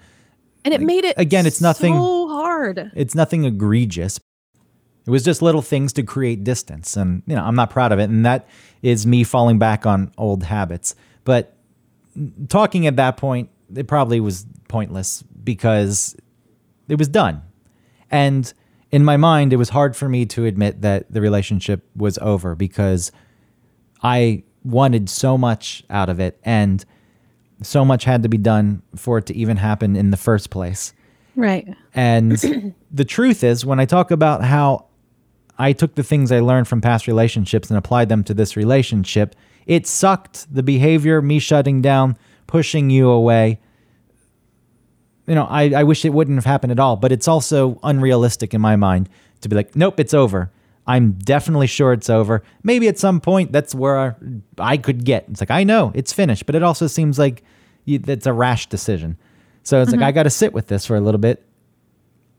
[0.64, 2.90] And it made it again, it's nothing- so hard.
[2.94, 4.18] it's nothing egregious.
[5.06, 7.98] It was just little things to create distance, and you know, I'm not proud of
[7.98, 8.48] it, and that
[8.82, 10.94] is me falling back on old habits.
[11.24, 11.56] But
[12.48, 16.16] talking at that point, it probably was pointless because
[16.88, 17.42] it was done.
[18.10, 18.52] And
[18.90, 22.54] in my mind, it was hard for me to admit that the relationship was over
[22.54, 23.10] because
[24.02, 26.84] I wanted so much out of it and
[27.62, 30.92] so much had to be done for it to even happen in the first place.
[31.36, 31.74] Right.
[31.94, 34.86] And the truth is, when I talk about how
[35.58, 39.34] I took the things I learned from past relationships and applied them to this relationship,
[39.66, 40.52] it sucked.
[40.52, 43.60] The behavior, me shutting down, pushing you away.
[45.26, 48.52] You know, I, I wish it wouldn't have happened at all, but it's also unrealistic
[48.52, 49.08] in my mind
[49.40, 50.50] to be like, nope, it's over.
[50.86, 52.42] I'm definitely sure it's over.
[52.62, 54.16] Maybe at some point that's where
[54.58, 55.24] I could get.
[55.30, 57.42] It's like, I know it's finished, but it also seems like
[57.86, 59.16] you, that's a rash decision.
[59.62, 60.08] So it's like, mm-hmm.
[60.08, 61.42] I got to sit with this for a little bit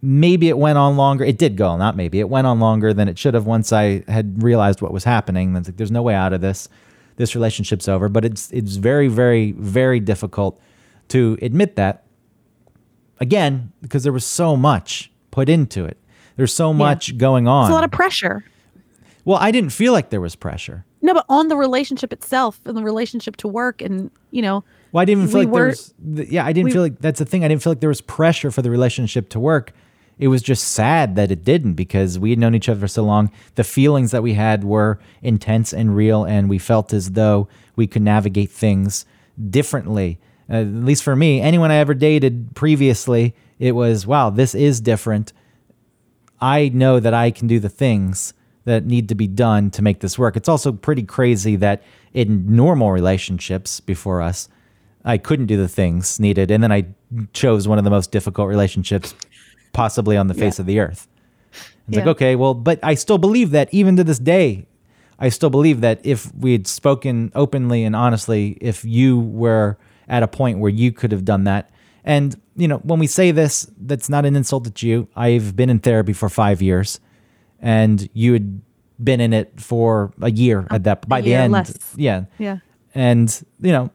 [0.06, 1.24] maybe it went on longer.
[1.26, 2.20] It did go, not maybe.
[2.20, 5.54] It went on longer than it should have once I had realized what was happening.
[5.54, 6.70] Like there's no way out of this.
[7.18, 8.08] This relationship's over.
[8.10, 10.62] But it's it's very, very, very difficult
[11.10, 12.04] to admit that.
[13.20, 15.98] Again, because there was so much put into it.
[16.36, 17.66] There's so much going on.
[17.66, 18.44] It's a lot of pressure.
[19.24, 20.84] well, I didn't feel like there was pressure.
[21.02, 25.02] No, but on the relationship itself and the relationship to work and, you know, Well,
[25.02, 25.94] I didn't even feel We like there was.
[26.30, 27.46] Yeah, I didn't we- feel like that's the thing.
[27.46, 29.72] I didn't feel like there was pressure for the relationship to work.
[30.18, 33.04] It was just sad that it didn't because we had known each other for so
[33.04, 33.32] long.
[33.56, 37.88] The feelings that we had were intense and real, and we felt as though we
[37.88, 39.06] could navigate things
[39.50, 40.20] differently.
[40.50, 44.80] Uh, at least for me, anyone I ever dated previously, it was wow, this is
[44.80, 45.34] different.
[46.40, 48.34] I know that I can do the things
[48.66, 50.36] that need to be done to make this work.
[50.36, 54.50] It's also pretty crazy that in normal relationships before us,
[55.04, 56.50] I couldn't do the things needed.
[56.50, 56.88] And then I
[57.34, 59.14] chose one of the most difficult relationships
[59.76, 61.08] possibly on the face of the earth.
[61.88, 64.66] It's like, okay, well, but I still believe that even to this day,
[65.20, 70.24] I still believe that if we had spoken openly and honestly, if you were at
[70.24, 71.70] a point where you could have done that,
[72.04, 75.08] and you know, when we say this, that's not an insult at you.
[75.16, 77.00] I've been in therapy for five years,
[77.60, 78.62] and you had
[79.04, 81.08] been in it for a year at that.
[81.08, 81.94] By the end, less.
[81.96, 82.60] yeah, yeah.
[82.94, 83.92] and you know,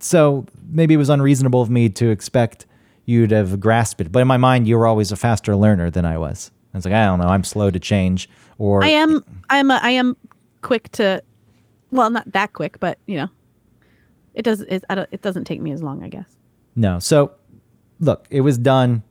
[0.00, 2.66] so maybe it was unreasonable of me to expect
[3.04, 4.12] you to have grasped it.
[4.12, 6.50] But in my mind, you were always a faster learner than I was.
[6.72, 8.28] I was like, I don't know, I'm slow to change,
[8.58, 10.16] or I am I'm a, I am
[10.62, 11.22] quick to
[11.90, 13.28] well, not that quick, but, you know.
[14.34, 16.36] It does it, I don't, it doesn't take me as long, I guess.
[16.74, 16.98] No.
[16.98, 17.32] So,
[18.00, 19.02] look, it was done.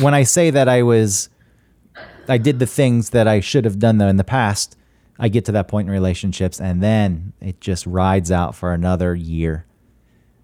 [0.00, 1.28] When I say that I was,
[2.26, 4.76] I did the things that I should have done though in the past.
[5.18, 9.14] I get to that point in relationships, and then it just rides out for another
[9.14, 9.66] year.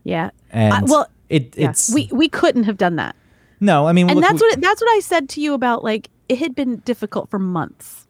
[0.05, 0.31] Yeah.
[0.51, 1.71] And I- well, it yeah.
[1.71, 3.15] it's we we couldn't have done that.
[3.61, 3.87] no.
[3.87, 6.39] I mean, And look, that's what that's what I said to you about like it
[6.39, 8.07] had been difficult for months.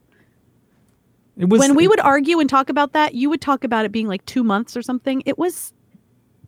[1.37, 3.93] it was when we would argue and talk about that, you would talk about it
[3.93, 5.23] being like 2 months or something.
[5.25, 5.73] It was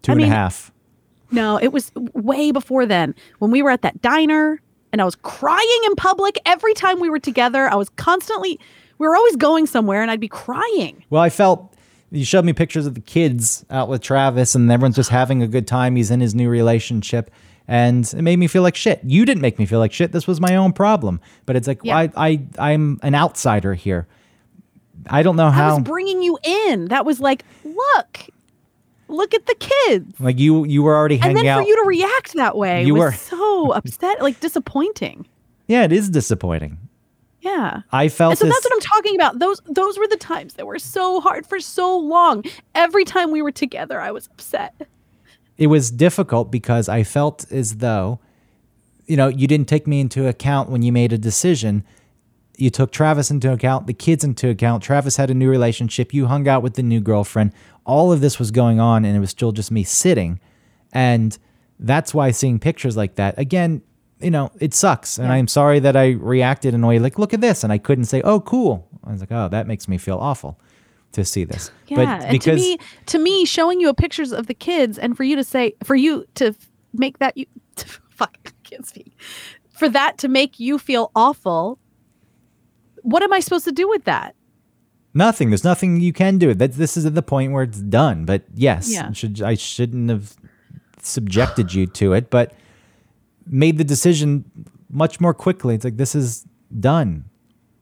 [0.02, 0.72] two I and a mean- half.
[1.32, 3.14] No, it was way before then.
[3.38, 4.60] When we were at that diner
[4.92, 8.58] and I was crying in public every time we were together, I was constantly
[8.98, 11.04] we were always going somewhere and I'd be crying.
[11.08, 11.72] Well, I felt
[12.10, 15.46] you showed me pictures of the kids out with Travis, and everyone's just having a
[15.48, 15.96] good time.
[15.96, 17.30] He's in his new relationship,
[17.68, 19.00] and it made me feel like shit.
[19.04, 20.12] You didn't make me feel like shit.
[20.12, 21.20] This was my own problem.
[21.46, 21.96] But it's like Yeah.
[21.96, 24.08] I, I, I'm an outsider here.
[25.08, 25.70] I don't know how.
[25.70, 26.86] I was bringing you in.
[26.86, 28.26] That was like, look.
[29.08, 30.20] Look at the kids.
[30.20, 31.40] like you, you were already hanging out.
[31.40, 31.62] And then out.
[31.62, 35.26] for you to react that way You was were- so upset, like disappointing.
[35.66, 36.78] yeah, it is disappointing.
[37.40, 37.82] Yeah.
[37.92, 38.54] I felt And so this.
[38.54, 39.38] that's what I'm talking about.
[39.38, 42.44] Those those were the times that were so hard for so long.
[42.74, 44.86] Every time we were together, I was upset.
[45.56, 48.18] it was difficult because I felt as though,
[49.06, 51.82] you know, you didn't take me into account when you made a decision.
[52.56, 54.82] you took Travis into account, the kids into account.
[54.82, 56.12] Travis had a new relationship.
[56.12, 57.52] You hung out with the new girlfriend.
[57.86, 60.38] All of this was going on, and it was still just me sitting.
[60.92, 61.36] And
[61.78, 63.80] that's why seeing pictures like that, again,
[64.20, 65.18] you know, it sucks.
[65.18, 65.34] And Yeah.
[65.34, 67.64] I'm sorry that I reacted in a way like, look at this.
[67.64, 68.86] And I couldn't say, oh, cool.
[69.04, 70.58] I was like, oh, that makes me feel awful
[71.12, 71.70] to see this.
[71.88, 75.34] Yeah, and to me, to me, showing you pictures of the kids, and for you
[75.36, 76.54] to say, for you to
[76.92, 77.46] make that you,
[78.10, 79.12] fuck, I can't speak,
[79.70, 81.78] for that to make you feel awful.
[83.02, 84.34] What am I supposed to do with that?
[85.14, 85.50] Nothing.
[85.50, 86.54] There's nothing you can do.
[86.54, 88.24] That this is at the point where it's done.
[88.24, 89.10] But yes, Yeah.
[89.12, 90.36] should I shouldn't have
[91.02, 92.52] subjected you to it, but
[93.50, 94.44] made the decision
[94.88, 95.74] much more quickly.
[95.74, 96.46] It's like this is
[96.78, 97.24] done.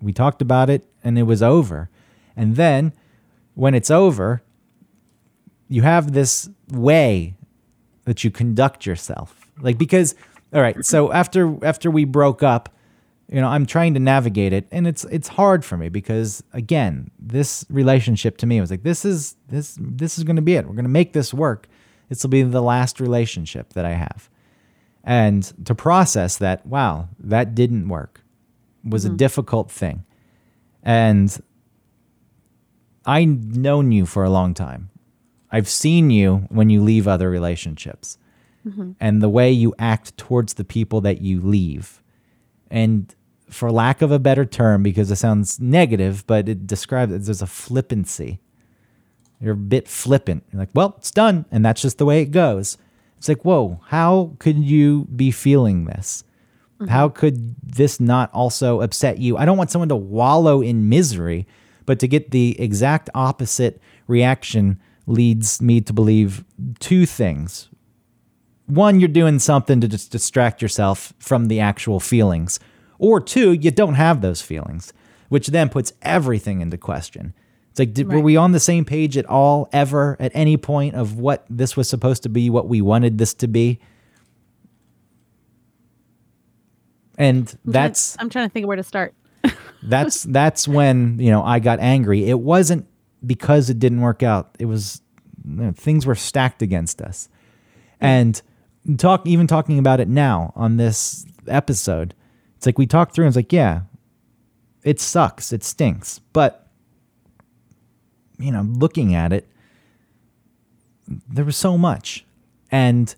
[0.01, 1.91] We talked about it and it was over.
[2.37, 2.93] And then
[3.55, 4.43] when it's over,
[5.69, 7.35] you have this way
[8.05, 9.51] that you conduct yourself.
[9.61, 10.15] Like because
[10.53, 12.71] all right, so after after we broke up,
[13.29, 17.11] you know, I'm trying to navigate it and it's it's hard for me because again,
[17.19, 20.67] this relationship to me was like this is this this is going to be it.
[20.67, 21.69] We're going to make this work.
[22.09, 24.31] This will be the last relationship that I have.
[25.05, 28.23] And to process that, wow, that didn't work
[28.85, 29.17] was a mm-hmm.
[29.17, 30.05] difficult thing.
[30.83, 31.41] And
[33.07, 34.91] I've known you for a long time.
[35.51, 38.19] I've seen you when you leave other relationships
[38.67, 38.93] mm-hmm.
[39.01, 42.03] and the way you act towards the people that you leave.
[42.71, 43.15] And
[43.49, 47.41] for lack of a better term, because it sounds negative, but it describes it as
[47.41, 48.41] a flippancy.
[49.41, 50.45] You're a bit flippant.
[50.53, 51.47] You're like, well, it's done.
[51.51, 52.77] And that's just the way it goes.
[53.19, 56.25] It's like, whoa, how could you be feeling this?
[56.81, 56.91] Mm-hmm.
[56.91, 59.37] How could this not also upset you?
[59.37, 61.47] I don't want someone to wallow in misery,
[61.85, 66.45] but to get the exact opposite reaction leads me to believe
[66.79, 67.69] two things.
[68.67, 72.61] One, you're doing something to just distract yourself from the actual feelings.
[72.99, 74.93] Or two, you don't have those feelings,
[75.29, 77.33] which then puts everything into question.
[77.79, 80.97] It's like, did, were we on the same page at all, ever, at any point
[80.97, 83.79] of what this was supposed to be, what we wanted this to be?
[87.17, 89.15] And I'm trying- that's I'm trying to think of where to start.
[89.85, 92.29] that's that's when you know I got angry.
[92.29, 92.85] It wasn't
[93.25, 94.57] because it didn't work out.
[94.59, 95.01] It was
[95.45, 97.29] you know, things were stacked against us,
[98.01, 98.43] and
[98.97, 102.13] talk even talking about it now on this episode.
[102.57, 103.27] It's like we talked through.
[103.27, 103.83] and It's like yeah,
[104.83, 105.53] it sucks.
[105.53, 106.68] It stinks, but
[108.39, 109.49] you know, looking at it,
[111.29, 112.25] there was so much,
[112.71, 113.15] and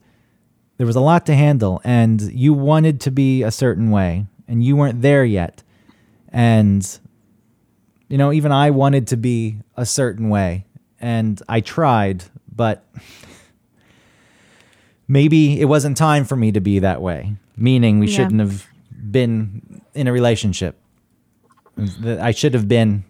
[0.77, 4.63] there was a lot to handle, and you wanted to be a certain way, and
[4.65, 5.63] you weren't there yet.
[6.33, 6.87] And
[8.09, 10.65] you know even i wanted to be a certain way.
[11.01, 12.85] And i tried but
[15.09, 17.35] maybe it wasn't time for me to be that way.
[17.57, 18.17] Meaning we Yeah.
[18.17, 18.67] shouldn't have
[19.11, 20.77] been in a relationship.
[22.05, 23.05] I should have been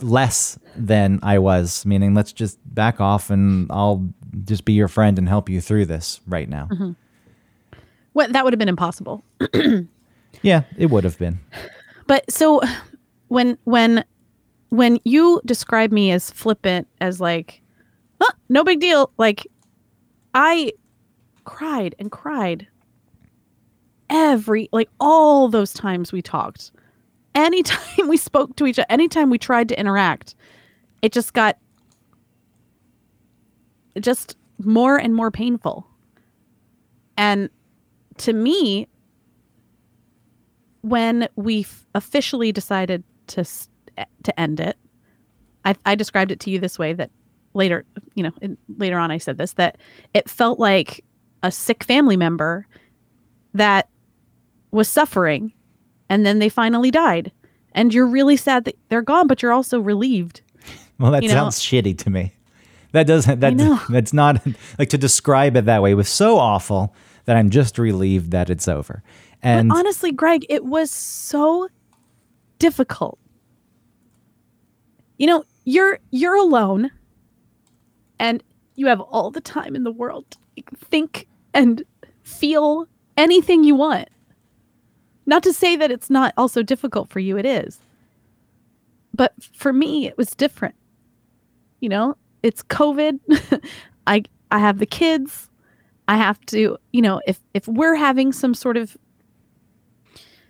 [0.00, 4.08] less than i was meaning let's just back off and i'll
[4.44, 6.68] just be your friend and help you through this right now.
[6.70, 6.92] Mm-hmm.
[8.12, 9.24] What that would have been impossible.
[10.42, 11.40] yeah it would have been.
[12.06, 12.60] But so
[13.28, 14.04] when when
[14.70, 17.62] when you describe me as flippant as like
[18.20, 19.46] huh, no big deal like
[20.34, 20.72] I
[21.44, 22.66] cried and cried
[24.10, 26.72] every like all those times we talked
[27.34, 30.34] anytime we spoke to each other anytime we tried to interact
[31.02, 31.58] it just got
[34.00, 35.86] just more and more painful.
[37.16, 37.50] And
[38.18, 38.88] to me
[40.82, 43.44] when we f- officially decided to
[44.22, 44.76] to end it,
[45.64, 47.10] I, I described it to you this way that
[47.54, 49.78] later, you know, in, later on I said this that
[50.14, 51.04] it felt like
[51.42, 52.66] a sick family member
[53.52, 53.88] that
[54.72, 55.52] was suffering
[56.08, 57.32] and then they finally died.
[57.72, 60.42] And you're really sad that they're gone, but you're also relieved.
[60.98, 62.32] Well, that You know- sounds shitty to me.
[62.92, 63.40] That doesn't.
[63.40, 63.80] That know.
[63.88, 64.40] that's not
[64.78, 66.94] like to describe it that way was so awful
[67.24, 69.02] that I'm just relieved that it's over.
[69.42, 71.68] And but honestly, Greg, it was so
[72.60, 73.18] difficult.
[75.18, 76.92] You know, you're you're alone
[78.20, 78.42] and
[78.76, 80.24] you have all the time in the world
[80.56, 81.82] to think and
[82.22, 82.86] feel
[83.16, 84.08] anything you want.
[85.26, 87.78] Not to say that it's not also difficult for you, it is.
[89.14, 90.74] But for me, it was different.
[91.80, 93.20] You know, it's COVID.
[94.06, 95.48] I I have the kids.
[96.06, 98.96] I have to, you know, if if we're having some sort of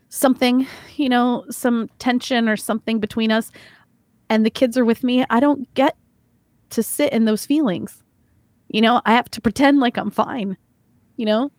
[0.08, 0.66] something,
[0.96, 3.50] you know, some tension or something between us
[4.28, 5.96] and the kids are with me, I don't get
[6.70, 8.02] to sit in those feelings.
[8.68, 10.56] You know, I have to pretend like I'm fine.
[11.16, 11.52] You know?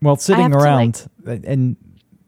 [0.00, 1.76] well, sitting to, like- around and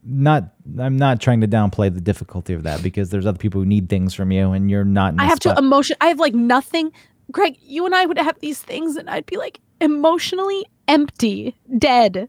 [0.05, 3.67] not I'm not trying to downplay the difficulty of that because there's other people who
[3.67, 5.15] need things from you, and you're not.
[5.19, 5.97] I have spot- to emotion.
[6.01, 6.93] I have like nothing.
[7.31, 12.29] Greg, you and I would have these things, and I'd be like emotionally empty, dead.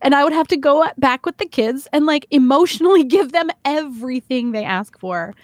[0.00, 3.50] And I would have to go back with the kids and like emotionally give them
[3.64, 5.34] everything they ask for.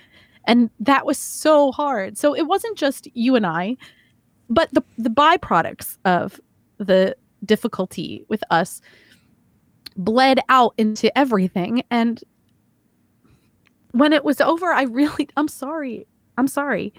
[0.45, 2.16] And that was so hard.
[2.16, 3.77] So it wasn't just you and I,
[4.49, 6.41] but the the byproducts of
[6.79, 8.81] the difficulty with us
[9.97, 11.83] bled out into everything.
[11.91, 12.23] And
[13.93, 16.07] when it was over, I really, I'm sorry.
[16.37, 16.93] I'm sorry.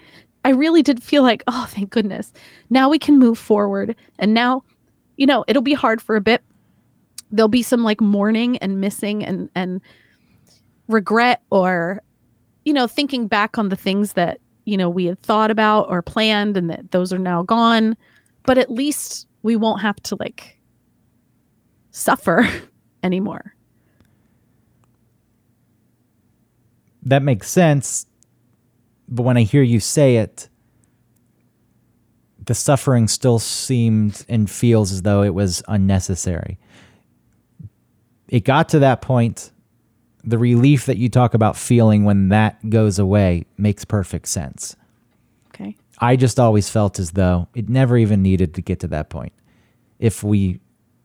[0.45, 2.31] I really did feel like, oh, thank goodness.
[2.69, 3.95] Now we can move forward.
[4.19, 4.63] And now,
[5.17, 6.43] you know, it'll be hard for a bit.
[7.31, 9.81] There'll be some like mourning and missing and, and
[10.87, 12.01] regret or,
[12.63, 16.01] you know, thinking back on the things that, you know, we had thought about or
[16.01, 17.97] planned and that those are now gone.
[18.43, 20.59] But at least we won't have to like
[21.91, 22.47] suffer
[23.05, 23.55] anymore.
[27.05, 28.07] that makes sense.
[29.07, 30.49] But when I hear you say it,
[32.43, 36.59] the suffering still seemed and feels as though it was unnecessary.
[38.27, 39.51] It got to that point.
[40.23, 44.75] The relief that you talk about feeling when that goes away makes perfect sense.
[45.49, 45.77] Okay.
[45.99, 49.33] I just always felt as though it never even needed to get to that point.
[49.99, 50.59] If we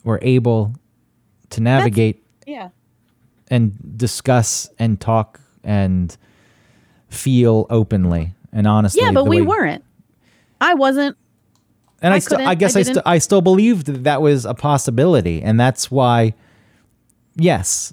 [0.05, 0.74] were able
[1.51, 2.70] to navigate Yeah.
[3.48, 6.16] and discuss and talk and
[7.09, 9.03] feel openly and honestly.
[9.03, 9.84] Yeah, but we weren't.
[10.61, 11.16] I wasn't.
[12.03, 13.03] And I, I still, I guess I I, still.
[13.05, 16.34] I still believed that that was a possibility, and that's why.
[17.36, 17.92] Yes,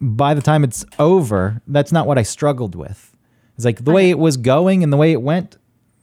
[0.00, 3.16] by the time it's over, that's not what I struggled with.
[3.56, 5.56] It's like the way it was going and the way it went.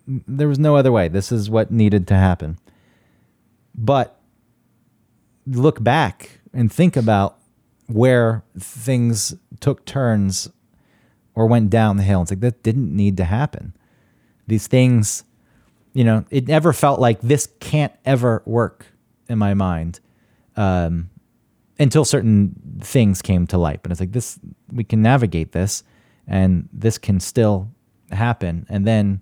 [0.08, 1.08] There was no other way.
[1.10, 2.58] This is what needed to happen.
[3.74, 4.18] But
[5.48, 7.38] look back and think about
[7.88, 10.50] where things took turns
[11.36, 12.22] or went down the hill.
[12.22, 13.76] It's like that didn't need to happen.
[14.48, 15.24] These things,
[15.94, 18.88] you know, it never felt like this can't ever work
[19.28, 20.00] in my mind
[20.56, 21.10] um,
[21.78, 23.84] until certain things came to light.
[23.84, 24.40] But it's like this,
[24.72, 25.84] we can navigate this,
[26.26, 27.70] and this can still
[28.12, 28.66] happen.
[28.70, 29.22] And then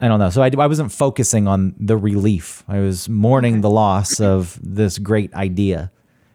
[0.00, 0.30] I don't know.
[0.30, 2.64] So I, I wasn't focusing on the relief.
[2.66, 5.92] I was mourning the loss of this great idea,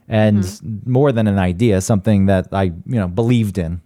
[0.07, 0.91] and mm-hmm.
[0.91, 3.81] more than an idea, something that I you know believed in.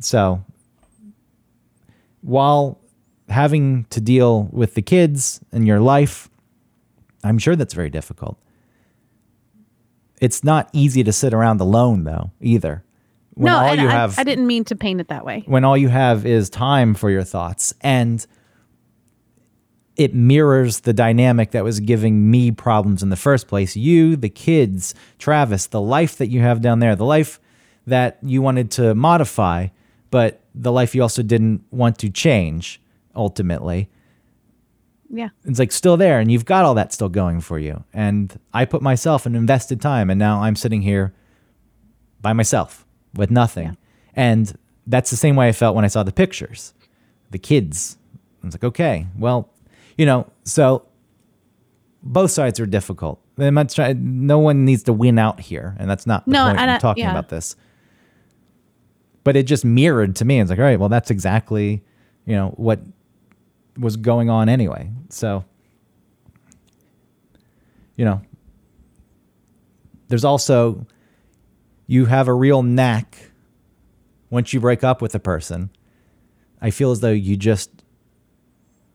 [0.00, 0.44] So
[2.20, 2.80] while
[3.28, 6.28] having to deal with the kids and your life,
[7.22, 8.38] I'm sure that's very difficult.
[10.20, 12.82] It's not easy to sit around alone though either.
[13.34, 15.42] When no, all you I, have I didn't mean to paint it that way.
[15.46, 18.24] when all you have is time for your thoughts and
[19.96, 23.76] it mirrors the dynamic that was giving me problems in the first place.
[23.76, 27.40] You the kids travis the life that you have down there the life
[27.86, 29.68] that you wanted to modify
[30.10, 32.80] but the life you also didn't want to change
[33.16, 33.88] ultimately.
[35.10, 35.28] Yeah.
[35.44, 37.84] it's like still there and you've got all that still going for you.
[37.92, 41.14] And i put myself and invested time and now i'm sitting here
[42.20, 42.84] by myself
[43.14, 43.76] with nothing.
[44.14, 46.74] And that's the same way i felt when i saw the pictures
[47.30, 47.96] the kids.
[48.42, 49.53] I was like okay well
[49.96, 50.86] you know so
[52.02, 55.88] both sides are difficult I'm not try- no one needs to win out here and
[55.90, 57.10] that's not the No, point i'm talking yeah.
[57.10, 57.56] about this
[59.24, 61.82] but it just mirrored to me it's like all right well that's exactly
[62.26, 62.80] you know what
[63.78, 64.90] was going on anyway.
[65.10, 65.44] So,
[67.96, 68.20] you know,
[70.08, 70.86] there's also,
[71.86, 73.30] you have a real knack
[74.30, 75.70] once you break up with a person.
[76.60, 77.70] I feel as though you just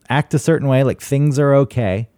[0.09, 2.09] act a certain way, like things are okay,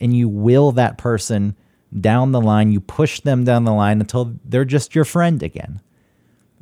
[0.00, 1.56] and you will that person
[1.98, 2.72] down the line.
[2.72, 5.80] You push them down the line until they're just your friend again.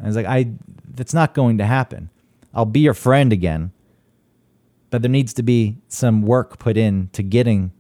[0.03, 0.53] I was like, I,
[0.95, 2.11] that's not going to happen.
[2.55, 3.73] I'll be your friend again
[4.91, 7.73] but there needs to be some work put in to getting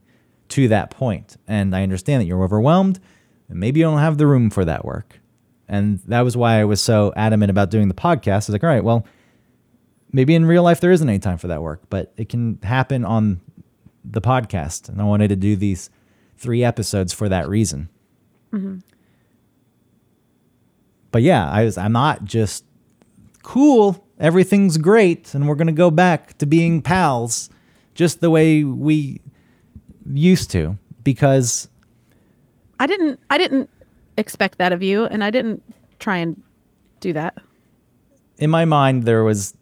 [0.48, 1.36] to that point.
[1.46, 3.00] And I understand that you're overwhelmed
[3.48, 5.20] and maybe you don't have the room for that work.
[5.68, 8.32] And that was why I was so adamant about doing the podcast.
[8.32, 9.06] I was like, all right, well,
[10.12, 13.04] maybe in real life there isn't any time for that work, but it can happen
[13.04, 13.40] on
[14.04, 14.88] the podcast.
[14.88, 15.90] And I wanted to do these
[16.36, 17.88] three episodes for that reason.
[18.52, 18.78] Mm-hmm.
[21.10, 22.64] But yeah, I was I'm not just
[23.42, 27.48] cool, everything's great, and we're gonna go back to being pals
[27.94, 29.20] just the way we
[30.06, 30.78] used to.
[31.02, 31.68] Because
[32.78, 33.70] I didn't I didn't
[34.16, 35.62] expect that of you and I didn't
[35.98, 36.42] try and
[37.00, 37.38] do that.
[38.38, 39.54] in my mind there was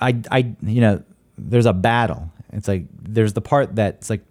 [0.00, 1.02] I I you know,
[1.38, 2.30] there's a battle.
[2.52, 4.22] It's like there's the part that's like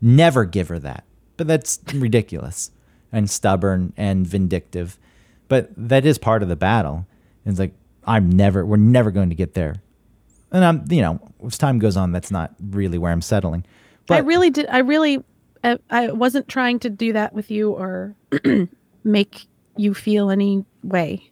[0.00, 1.04] never give her that.
[1.36, 2.70] But that's ridiculous
[3.12, 4.98] and stubborn and vindictive.
[5.48, 7.06] but that is part of the battle.
[7.44, 7.72] It's like
[8.06, 9.76] I'm never, we're never going to get there,
[10.52, 13.64] and I'm, you know, as time goes on, that's not really where I'm settling.
[14.06, 14.66] But I really did.
[14.68, 15.24] I really,
[15.62, 18.14] I, I wasn't trying to do that with you or
[19.04, 21.30] make you feel any way.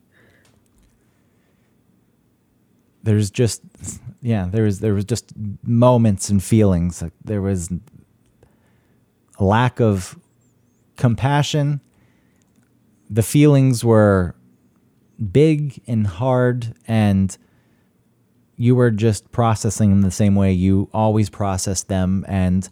[3.03, 3.63] There's just
[4.21, 5.33] yeah there was there was just
[5.65, 7.03] moments and feelings.
[7.03, 7.71] Like there was
[9.39, 10.19] a lack of
[10.97, 11.81] compassion.
[13.11, 14.35] The feelings were
[15.33, 17.37] big and hard and
[18.57, 22.25] you were just processing them the same way you always process them.
[22.29, 22.69] And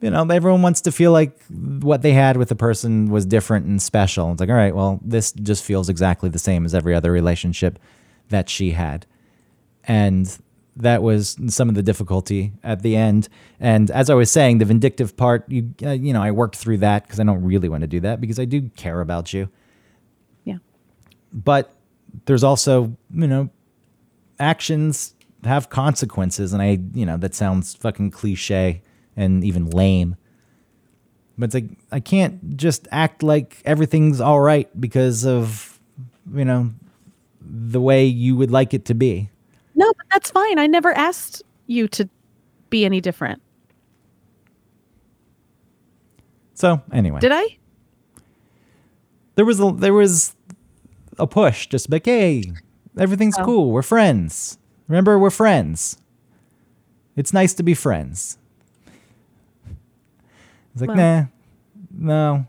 [0.00, 3.66] you know everyone wants to feel like what they had with the person was different
[3.66, 4.32] and special.
[4.32, 7.78] It's like all right well this just feels exactly the same as every other relationship
[8.28, 9.06] that she had
[9.84, 10.38] and
[10.76, 13.28] that was some of the difficulty at the end.
[13.58, 16.78] And as I was saying, the vindictive part, you uh, you know, I worked through
[16.78, 19.48] that because I don't really want to do that because I do care about you.
[20.44, 20.58] Yeah.
[21.32, 21.74] But
[22.26, 23.50] there's also you know,
[24.38, 25.14] actions
[25.44, 28.82] have consequences, and I you know that sounds fucking cliche
[29.16, 30.16] and even lame.
[31.38, 35.80] But it's like I can't just act like everything's all right because of
[36.32, 36.70] you know
[37.40, 39.30] the way you would like it to be.
[39.80, 40.58] No, but that's fine.
[40.58, 42.08] I never asked you to
[42.68, 43.40] be any different.
[46.54, 47.56] So anyway, Did I?
[49.36, 50.36] there was a there was
[51.18, 52.44] a push, just like, hey,
[52.98, 53.44] everything's Oh.
[53.44, 53.70] cool.
[53.70, 54.58] We're friends.
[54.88, 55.96] Remember, we're friends.
[57.16, 58.36] It's nice to be friends.
[60.72, 60.96] It's like, Well.
[60.98, 61.24] nah,
[61.90, 62.46] no.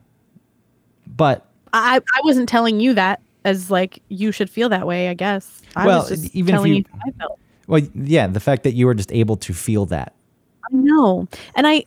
[1.08, 5.10] But I I wasn't telling you that as like you should feel that way.
[5.10, 5.62] I guess.
[5.76, 7.40] I Well, was just even if telling you- you, how I felt.
[7.68, 10.14] well, yeah, the fact that you were just able to feel that.
[10.72, 11.84] I know, and I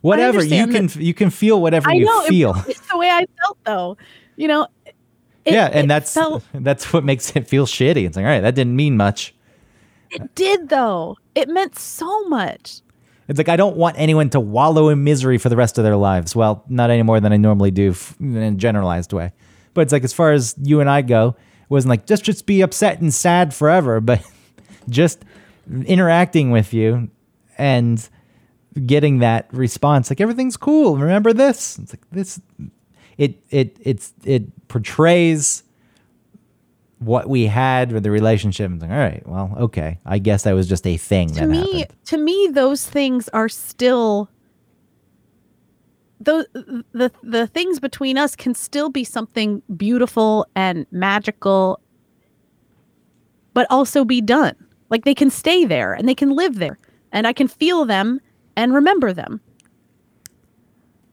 [0.00, 2.54] Whatever you understand can, you can feel whatever I you know it- feel.
[2.68, 3.96] it's the way I felt though.
[4.36, 4.66] You know.
[4.86, 4.94] it-
[5.54, 8.04] yeah, and that's felt, that's what makes it feel shitty.
[8.06, 9.34] It's like, all right, that didn't mean much.
[10.10, 11.16] it did though.
[11.34, 12.80] It meant so much.
[13.28, 15.96] It's like I don't want anyone to wallow in misery for the rest of their
[15.96, 16.36] lives.
[16.36, 19.32] Well, not any more than I normally do in a generalized way.
[19.74, 22.46] But it's like as far as you and I go, it wasn't like just just
[22.46, 24.22] be upset and sad forever, but
[24.88, 25.24] just
[25.86, 27.10] interacting with you
[27.58, 28.08] and
[28.86, 30.96] getting that response like everything's cool.
[30.96, 31.78] Remember this?
[31.78, 32.40] It's like this
[33.18, 35.62] it it it's it portrays
[36.98, 38.70] what we had with the relationship.
[38.70, 39.98] and like, all right, well, okay.
[40.06, 41.98] I guess that was just a thing to me happened.
[42.06, 44.30] to me those things are still
[46.24, 46.46] those
[46.92, 51.80] the the things between us can still be something beautiful and magical
[53.52, 54.54] but also be done
[54.90, 56.78] like they can stay there and they can live there
[57.12, 58.20] and i can feel them
[58.56, 59.40] and remember them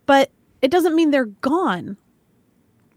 [0.06, 0.32] but
[0.62, 1.98] it doesn't mean they're gone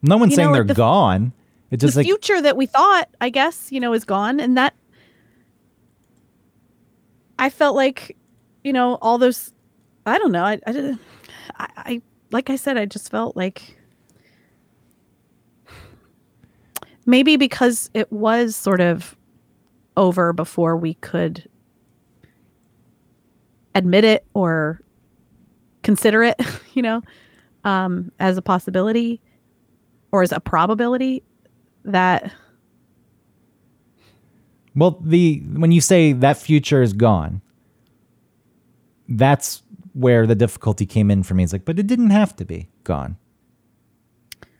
[0.02, 1.32] No one's You saying know, they're the- gone.
[1.70, 4.56] It's just the like future that we thought, I guess, you know, is gone, and
[4.56, 4.74] that
[7.38, 8.16] I felt like,
[8.62, 9.52] you know, all those.
[10.06, 10.44] I don't know.
[10.44, 11.00] I, I, didn't-
[11.58, 13.76] I, I like I said, I just felt like
[17.06, 19.16] maybe because it was sort of
[19.96, 21.48] over before we could
[23.74, 24.80] admit it or
[25.82, 26.40] consider it,
[26.74, 27.02] you know,
[27.64, 29.20] um, as a possibility
[30.12, 31.22] or as a probability
[31.84, 32.32] that
[34.76, 37.40] well, the when you say that future is gone,
[39.08, 39.62] that's
[39.94, 41.42] where the difficulty came in for me.
[41.44, 43.16] It's like, but it didn't have to be gone.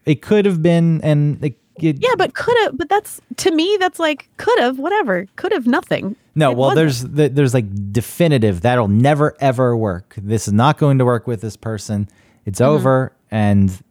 [0.05, 3.77] It could have been, and it, it yeah but could have but that's to me
[3.81, 6.77] that's like could have whatever could have nothing No, It well, wasn't.
[6.77, 10.15] there's the, there's like definitive that'll never ever work.
[10.17, 12.09] This is not going to work with this person.
[12.45, 12.71] It's Mm-hmm.
[12.71, 13.83] over, and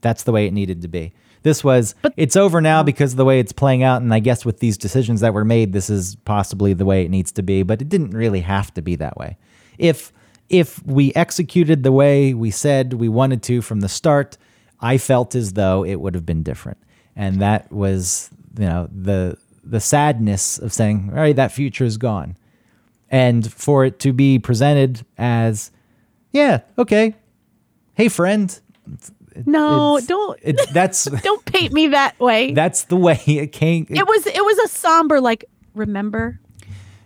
[0.00, 1.12] that's the way it needed to be.
[1.42, 4.18] This was But- it's over now because of the way it's playing out, and I
[4.20, 7.42] guess with these decisions that were made, this is possibly the way it needs to
[7.42, 7.62] be.
[7.62, 9.38] But it didn't really have to be that way.
[9.78, 10.12] If
[10.48, 14.38] if we executed the way we said we wanted to from the start,
[14.80, 16.78] I felt as though it would have been different,
[17.16, 21.98] and that was you know the the sadness of saying, all right, that future is
[21.98, 22.36] gone.
[23.10, 25.70] And for it to be presented as
[26.32, 27.14] yeah okay.
[27.94, 28.58] Hey friend.
[29.46, 30.40] No don't.
[30.72, 32.52] that's don't paint me that way.
[32.52, 33.86] That's the way it came.
[33.88, 35.44] It was it was a somber like
[35.74, 36.40] remember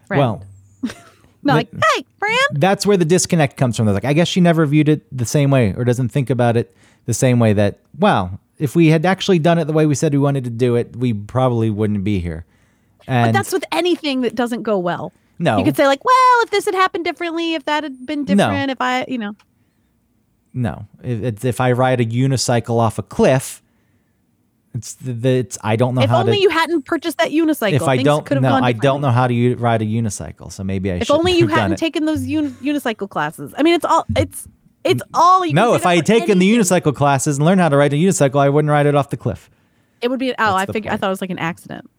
[0.06, 0.20] friend.
[0.20, 0.44] well
[1.43, 2.36] not like hey friend.
[2.52, 3.86] that's where the disconnect comes from.
[3.86, 6.56] They're like i guess she never viewed it the same way or doesn't think about
[6.56, 6.74] it
[7.06, 10.12] the same way that wow if we had actually done it the way we said
[10.12, 12.44] we wanted to do it we probably wouldn't be here.
[13.09, 15.12] And but that's with anything that doesn't go well.
[15.40, 15.59] No.
[15.59, 18.70] You could say like well if this had happened differently if that had been different
[18.70, 19.35] if i you know.
[20.55, 23.61] No, if, if I ride a unicycle off a cliff,
[24.74, 26.43] It's the, the it's I don't know if how only to.
[26.43, 27.73] you hadn't purchased that unicycle.
[27.74, 29.85] if I don't could have know, gone I don't know how to u- ride a
[29.85, 30.51] unicycle.
[30.51, 30.94] So maybe I.
[30.97, 31.78] If only you hadn't it.
[31.78, 33.53] taken those un- unicycle classes.
[33.59, 34.49] I mean, it's all it's
[34.85, 35.44] it's all.
[35.44, 37.97] You No, if I had taken the unicycle classes and learned how to ride a
[37.97, 39.51] unicycle, I wouldn't ride it off the cliff.
[40.01, 40.31] it would be.
[40.32, 40.94] Oh, I That's the figured.
[40.94, 41.90] I thought it was like an accident.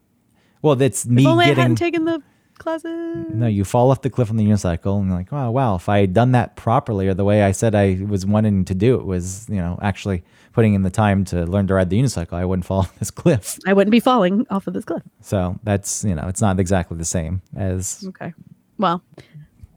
[0.64, 1.22] Well, that's me.
[1.24, 2.22] If only I hadn't taken the
[2.58, 3.26] classes.
[3.34, 5.76] no, you fall off the cliff on the unicycle and you're like, wow, wow.
[5.76, 8.76] If I had done that properly or the way I said I was wanting to
[8.76, 12.00] do it was, you know, actually putting in the time to learn to ride the
[12.00, 13.60] unicycle, I wouldn't fall off this cliff.
[13.68, 15.04] I wouldn't be falling off of this cliff.
[15.22, 18.34] So that's, you know, it's not exactly the same as, Okay.
[18.78, 19.04] Well,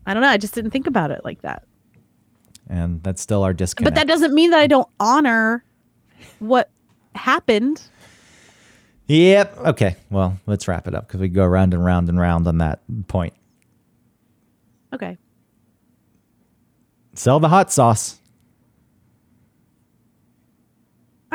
[0.06, 0.28] I don't know.
[0.28, 1.64] I just didn't think about it like that.
[2.68, 3.94] and that's still our disconnect.
[3.94, 5.64] But that doesn't mean that I don't honor
[6.38, 6.70] what
[7.14, 7.82] happened.
[9.08, 9.58] Yep.
[9.58, 9.96] Okay.
[10.10, 12.80] Well, let's wrap it up because we go round and round and round on that
[13.08, 13.34] point.
[14.92, 15.16] Okay.
[17.14, 18.18] Sell the hot sauce.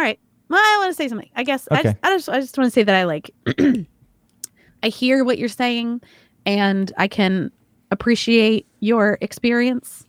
[0.01, 0.19] All right.
[0.49, 1.29] Well, I want to say something.
[1.35, 3.29] I guess I, just, I just I just want to say that I like
[4.81, 6.01] I hear what you're saying
[6.43, 7.51] and I can
[7.91, 10.07] appreciate your experience.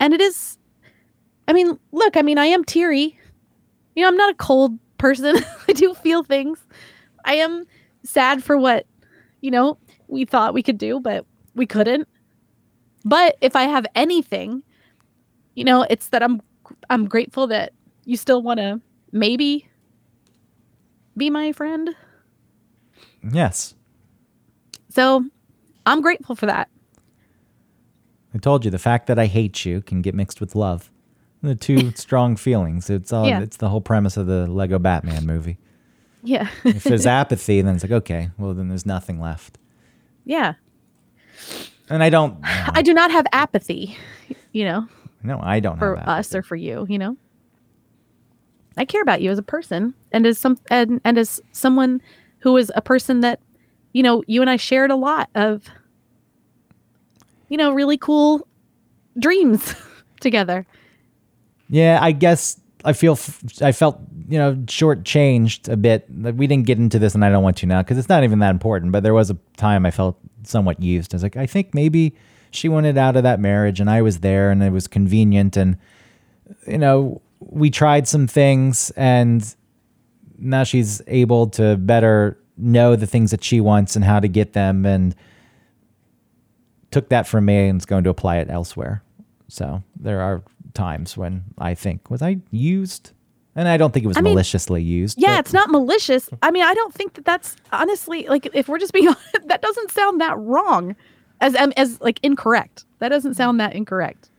[0.00, 0.56] And it is
[1.46, 3.18] I mean, look, I mean, I am teary.
[3.94, 5.36] You know, I'm not a cold person.
[5.68, 6.58] I do feel things.
[7.26, 7.66] I am
[8.02, 8.86] sad for what,
[9.42, 9.76] you know,
[10.08, 12.08] we thought we could do, but we couldn't.
[13.04, 14.62] But if I have anything,
[15.54, 16.40] you know, it's that I'm
[16.88, 17.74] I'm grateful that
[18.06, 18.80] you still want to
[19.12, 19.68] maybe
[21.16, 21.90] be my friend.
[23.32, 23.74] Yes.
[24.88, 25.24] So
[25.84, 26.68] I'm grateful for that.
[28.34, 30.90] I told you the fact that I hate you can get mixed with love.
[31.42, 32.88] The two strong feelings.
[32.90, 33.26] It's all.
[33.26, 33.40] Yeah.
[33.40, 35.58] It's the whole premise of the Lego Batman movie.
[36.22, 36.48] Yeah.
[36.64, 39.58] If there's apathy, then it's like okay, well then there's nothing left.
[40.24, 40.54] yeah.
[41.88, 42.38] And I don't.
[42.42, 43.96] I do not have apathy,
[44.52, 44.88] you know,
[45.22, 47.16] No, I don't for us or for you, you know.
[48.76, 52.02] I care about you as a person and as some and, and as someone
[52.40, 53.40] who is a person that,
[53.92, 55.68] you know, you and I shared a lot of
[57.48, 58.46] you know, really cool
[59.18, 59.74] dreams
[60.20, 60.66] together.
[61.68, 66.06] Yeah, I guess I feel f- I felt you know shortchanged a bit.
[66.08, 68.38] We didn't get into this, and I don't want to now because it's not even
[68.40, 68.92] that important.
[68.92, 71.12] But there was a time I felt somewhat used.
[71.12, 72.14] I was like, I think maybe
[72.52, 75.76] she wanted out of that marriage, and I was there, and it was convenient, and
[76.66, 79.54] you know we tried some things, and
[80.38, 84.52] now she's able to better know the things that she wants and how to get
[84.54, 85.14] them, and
[86.90, 89.02] took that from me and is going to apply it elsewhere.
[89.48, 90.42] So there are
[90.74, 93.12] times when I think, was I used?
[93.54, 95.20] And I don't think it was I mean, maliciously used.
[95.20, 96.28] Yeah, but- it's not malicious.
[96.42, 99.62] I mean, I don't think that that's honestly like if we're just being honest, that
[99.62, 100.94] doesn't sound that wrong,
[101.40, 102.84] as um, as like incorrect.
[102.98, 104.30] That doesn't sound that incorrect,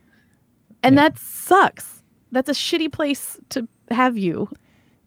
[0.82, 1.02] and Yeah.
[1.08, 1.97] that sucks.
[2.32, 4.48] That's a shitty place to have you.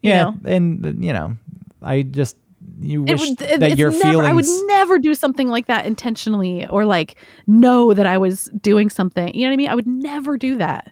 [0.02, 0.36] you yeah, know?
[0.44, 1.36] and you know,
[1.82, 2.36] I just
[2.80, 4.28] you wish would, it- that your never, feelings.
[4.28, 7.16] I would never do something like that intentionally or like
[7.46, 9.34] know that I was doing something.
[9.34, 9.68] You know what I mean?
[9.68, 10.90] I would never do that.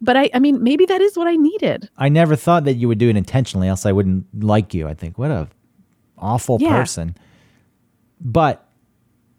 [0.00, 1.88] But I, I mean, maybe that is what I needed.
[1.98, 4.86] I never thought that you would do it intentionally, else I wouldn't like you.
[4.86, 5.48] I think what a
[6.16, 6.70] awful Yeah.
[6.80, 7.16] person.
[8.20, 8.64] But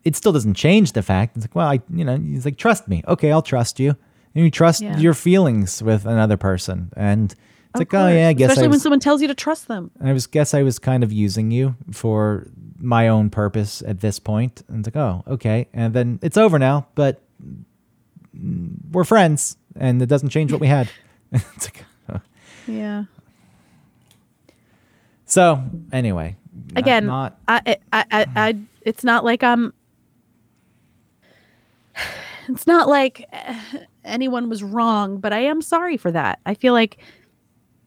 [0.03, 1.35] it still doesn't change the fact.
[1.37, 3.03] It's like, well, I, you know, he's like, trust me.
[3.07, 3.95] Okay, I'll trust you.
[4.35, 4.97] And you trust Yeah.
[4.97, 7.35] your feelings with another person, and it's
[7.75, 9.91] Of like, oh yeah, I guess Especially I when someone tells you to trust them.
[10.01, 12.47] I was guess I was kind of using you for
[12.79, 14.63] my own purpose at this point.
[14.67, 15.67] And it's like, oh, okay.
[15.73, 17.21] And then it's over now, but
[18.91, 20.89] we're friends and it doesn't change what we had.
[21.31, 22.21] it's like, oh.
[22.67, 23.03] Yeah.
[25.25, 26.37] So anyway,
[26.75, 29.73] again not I, I i i it's not like i'm
[32.49, 33.29] it's not like
[34.09, 36.39] anyone was wrong but i am sorry for that.
[36.45, 36.97] I feel like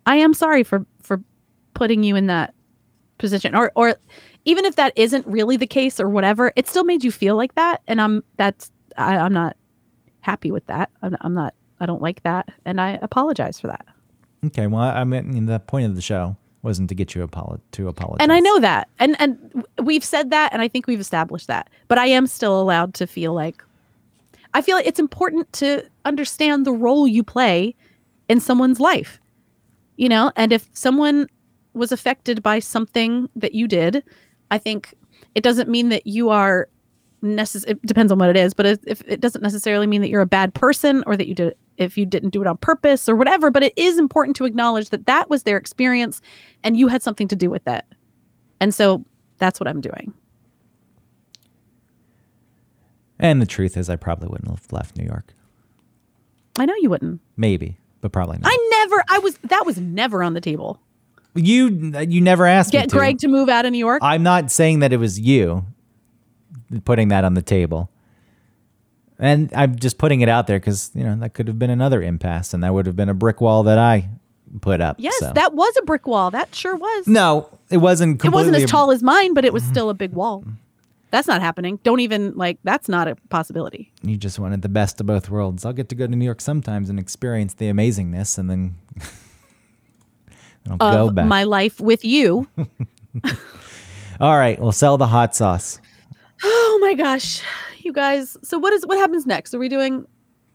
[0.07, 1.23] i am sorry for for
[1.75, 2.55] putting you in that
[3.19, 3.55] position.
[3.55, 3.95] Or or
[4.45, 7.55] even if that isn't really the case or whatever it still made you feel like
[7.55, 7.83] that.
[7.87, 9.57] And i'm that's I, i'm not
[10.21, 10.91] happy with that.
[11.03, 12.49] I'm, I'm not i don't like that.
[12.65, 13.87] And i apologize for that.
[14.45, 14.67] Okay.
[14.67, 18.19] Well, I mean, the point of the show wasn't to get you apolo- to apologize.
[18.21, 21.71] and I know that, and and we've said that, and I think we've established that.
[21.89, 23.63] But I am still allowed to feel like
[24.55, 27.75] I feel like it's important to understand the role you play
[28.29, 29.21] in someone's life,
[29.97, 30.33] you know.
[30.37, 31.29] And if someone
[31.75, 34.05] was affected by something that you did,
[34.51, 34.95] I think
[35.35, 36.69] it doesn't mean that you are
[37.23, 40.09] necess- It depends on what it is, but if, if it doesn't necessarily mean that
[40.09, 43.09] you're a bad person or that you did if you didn't do it on purpose
[43.09, 43.51] or whatever.
[43.51, 46.21] But it is important to acknowledge that that was their experience,
[46.63, 47.87] and you had something to do with that.
[48.61, 49.05] And so
[49.39, 50.13] that's what I'm doing.
[53.23, 55.33] And the truth is, I probably wouldn't have left New York.
[56.59, 57.21] I know you wouldn't.
[57.37, 58.51] Maybe, but probably not.
[58.53, 59.03] I never.
[59.09, 59.39] I was.
[59.45, 60.79] That was never on the table.
[61.35, 61.69] You
[62.07, 62.97] you never asked me Get to.
[62.97, 64.01] Greg to move out of New York?
[64.03, 65.65] I'm not saying that it was you
[66.85, 67.91] putting that on the table.
[69.19, 72.03] And I'm just putting it out there because, you know, that could have been another
[72.03, 74.09] impasse and that would have been a brick wall that I
[74.61, 74.97] put up.
[74.99, 75.33] yes, so.
[75.33, 76.31] that was a brick wall.
[76.31, 77.07] That sure was.
[77.07, 79.73] No, it wasn't it wasn't as tall as mine, but it was mm-hmm.
[79.73, 80.45] still a big wall.
[81.13, 81.79] That's not happening.
[81.85, 83.93] Don't even like that's not a possibility.
[84.03, 85.67] You just wanted the best of both worlds.
[85.67, 88.77] I'll get to go to New York sometimes and experience the amazingness and then
[90.81, 91.27] I'll go back.
[91.27, 92.49] my life with you.
[94.21, 95.81] All right, we'll sell the hot sauce.
[96.43, 97.43] oh my gosh.
[97.81, 98.39] You guys.
[98.43, 99.53] So what is what happens next?
[99.53, 100.07] Are we doing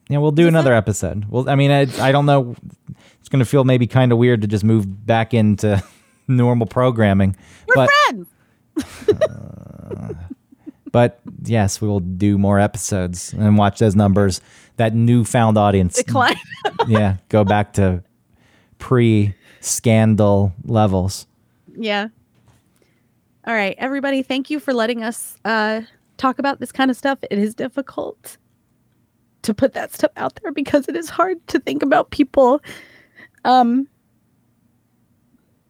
[0.09, 1.25] Yeah, we'll do another episode.
[1.29, 2.55] Well, I mean, I, I don't know.
[3.19, 5.84] It's going to feel maybe kind of weird to just move back into
[6.27, 7.35] normal programming.
[7.67, 8.27] We're but, friends.
[9.21, 10.13] Uh,
[10.98, 14.41] but yes, we will do more episodes and watch those numbers.
[14.78, 15.95] That newfound audience.
[15.95, 16.38] Decline.
[16.88, 18.03] yeah, go back to
[18.80, 21.28] pre scandal levels.
[21.78, 22.07] yeah.
[23.45, 25.82] All right, everybody, thank you for letting us uh
[26.18, 27.19] talk about this kind of stuff.
[27.30, 28.38] It is difficult
[29.44, 32.60] to put that stuff out there because it is hard to think about people
[33.45, 33.88] um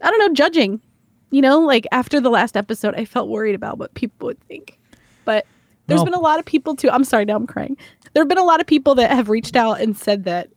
[0.01, 0.79] I don't know, judging.
[1.31, 4.79] You know, like after the last episode, I felt worried about what people would think.
[5.27, 5.45] But
[5.87, 6.89] there's Well- been a lot of people too.
[6.89, 7.75] I'm sorry, now I'm crying.
[8.13, 10.47] There have been a lot of people that have reached out and said that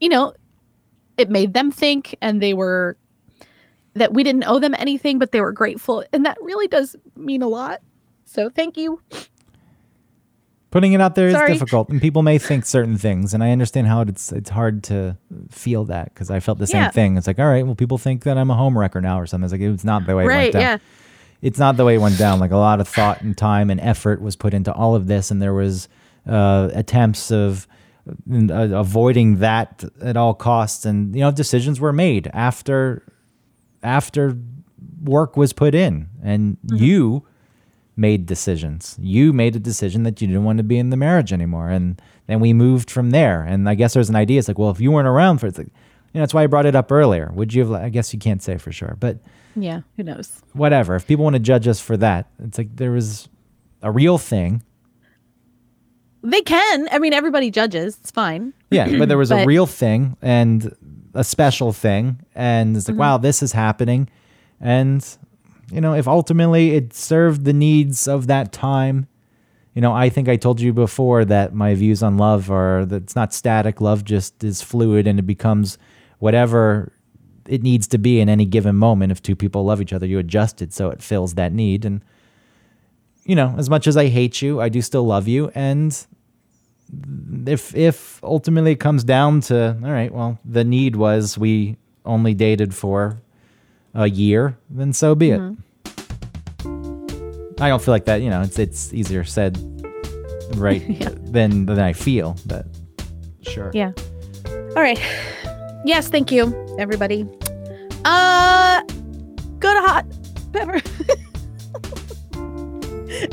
[0.00, 0.34] you know,
[1.16, 2.96] it made them think and they were
[3.94, 6.04] that we didn't owe them anything, but they were grateful.
[6.12, 7.80] And that really does mean a lot.
[8.26, 9.00] So thank you.
[10.70, 11.52] Putting it out there is Sorry.
[11.54, 15.16] difficult, and people may think certain things, and I understand how it's it's hard to
[15.50, 16.90] feel that because I felt the same Yeah.
[16.90, 17.16] thing.
[17.16, 19.44] It's like, all right, well, people think that I'm a homewrecker now or something.
[19.46, 20.52] It's like it's not the way it went right.
[20.52, 20.60] down.
[20.62, 20.78] Yeah.
[21.42, 22.40] It's not the way it went down.
[22.40, 25.30] Like a lot of thought and time and effort was put into all of this,
[25.30, 25.88] and there was
[26.26, 27.66] uh, attempts of
[28.08, 33.02] uh, avoiding that at all costs, and you know decisions were made after
[33.82, 34.36] after
[35.02, 37.26] work was put in, and you
[37.96, 38.96] made decisions.
[39.00, 42.00] You made a decision that you didn't want to be in the marriage anymore, and
[42.26, 43.42] then we moved from there.
[43.42, 44.38] And I guess there's an idea.
[44.38, 46.42] It's like, well, if you weren't around for it, it's like, you know, that's why
[46.42, 47.30] I brought it up earlier.
[47.34, 47.72] Would you have?
[47.72, 49.18] I guess you can't say for sure, but
[49.56, 49.80] Yeah.
[49.96, 50.42] Who knows?
[50.52, 50.94] whatever.
[50.94, 53.28] If people want to judge us for that, it's like there was
[53.82, 54.62] a real thing.
[56.22, 56.88] They can.
[56.90, 57.98] I mean, everybody judges.
[58.00, 58.52] It's fine.
[58.70, 60.74] Yeah, but there was a But- real thing and
[61.14, 62.20] a special thing.
[62.34, 63.00] And it's like, mm-hmm.
[63.00, 64.08] wow, this is happening.
[64.60, 65.06] And,
[65.72, 69.08] you know, if ultimately it served the needs of that time,
[69.74, 73.02] you know, I think I told you before that my views on love are that
[73.04, 73.80] it's not static.
[73.80, 75.76] Love just is fluid and it becomes
[76.18, 76.92] whatever
[77.48, 79.12] it needs to be in any given moment.
[79.12, 81.84] If two people love each other, you adjust it so it fills that need.
[81.84, 82.02] And,
[83.24, 85.50] you know, as much as I hate you, I do still love you.
[85.54, 86.06] And
[87.46, 92.34] if if ultimately it comes down to all right, well, the need was we only
[92.34, 93.18] dated for
[93.94, 95.40] a year, then so be it.
[95.40, 95.62] Mm-hmm.
[97.62, 98.22] I don't feel like that.
[98.22, 99.58] You know, it's it's easier said
[100.56, 100.82] right
[101.32, 102.66] than than I feel, but
[103.42, 103.70] sure.
[103.72, 103.92] Yeah.
[104.76, 105.00] All right.
[105.84, 106.08] Yes.
[106.08, 107.26] Thank you, everybody.
[108.04, 108.82] Uh,
[109.58, 110.06] go to Hot
[110.52, 110.80] Pepper.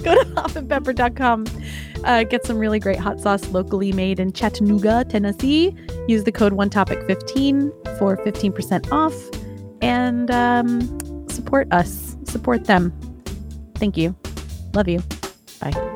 [0.04, 1.46] go to hoffandpepper.com.
[2.04, 5.76] Uh, get some really great hot sauce locally made in Chattanooga, Tennessee.
[6.08, 9.14] Use the code OneTopic15 for 15% off
[9.82, 12.16] and um, support us.
[12.26, 12.94] Support them.
[13.76, 14.16] Thank you.
[14.74, 15.02] Love you.
[15.62, 15.93] Bye.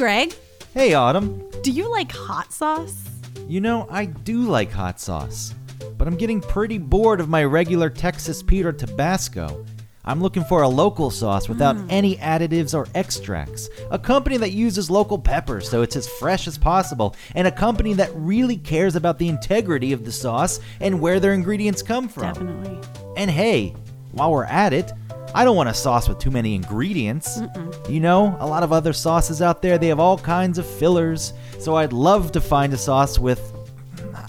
[0.00, 0.34] Greg.
[0.72, 1.46] Hey, Autumn.
[1.62, 3.04] Do you like hot sauce?
[3.46, 5.54] You know, I do like hot sauce,
[5.98, 9.66] but I'm getting pretty bored of my regular Texas Pete or Tabasco.
[10.06, 11.86] I'm looking for a local sauce without mm.
[11.90, 13.68] any additives or extracts.
[13.90, 17.92] A company that uses local peppers so it's as fresh as possible, and a company
[17.92, 22.22] that really cares about the integrity of the sauce and where their ingredients come from.
[22.22, 22.78] Definitely.
[23.18, 23.74] And hey,
[24.12, 24.92] while we're at it,
[25.34, 27.40] I don't want a sauce with too many ingredients.
[27.88, 31.32] You know, a lot of other sauces out there, they have all kinds of fillers.
[31.58, 33.40] So I'd love to find a sauce with,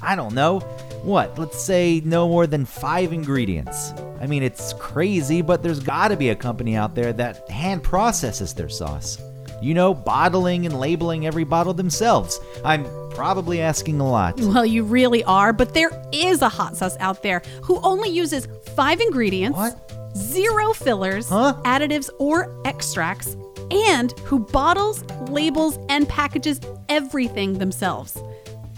[0.02, 0.60] I don't know,
[1.04, 3.94] what, let's say no more than five ingredients.
[4.20, 8.54] I mean, it's crazy, but there's gotta be a company out there that hand processes
[8.54, 9.18] their sauce.
[9.62, 12.40] You know, bottling and labeling every bottle themselves.
[12.64, 14.40] I'm probably asking a lot.
[14.40, 18.48] Well, you really are, but there is a hot sauce out there who only uses
[18.76, 19.91] five ingredients, What?
[20.16, 21.56] Zero fillers, Huh?
[21.64, 23.36] additives, or extracts,
[23.72, 26.60] and who bottles, labels, and packages
[26.90, 28.18] everything themselves.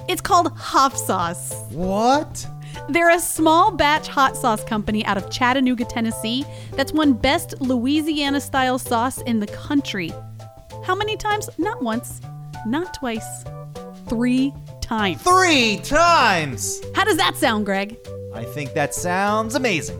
[0.07, 1.53] It's called Hop Sauce.
[1.71, 2.45] What?
[2.89, 8.41] They're a small batch hot sauce company out of Chattanooga, Tennessee that's won best Louisiana
[8.41, 10.11] style sauce in the country.
[10.83, 11.49] How many times?
[11.57, 12.19] Not once,
[12.65, 13.45] not twice,
[14.09, 15.21] three times.
[15.21, 16.81] Three times!
[16.93, 17.95] How does that sound, Greg?
[18.35, 19.99] I think that sounds amazing.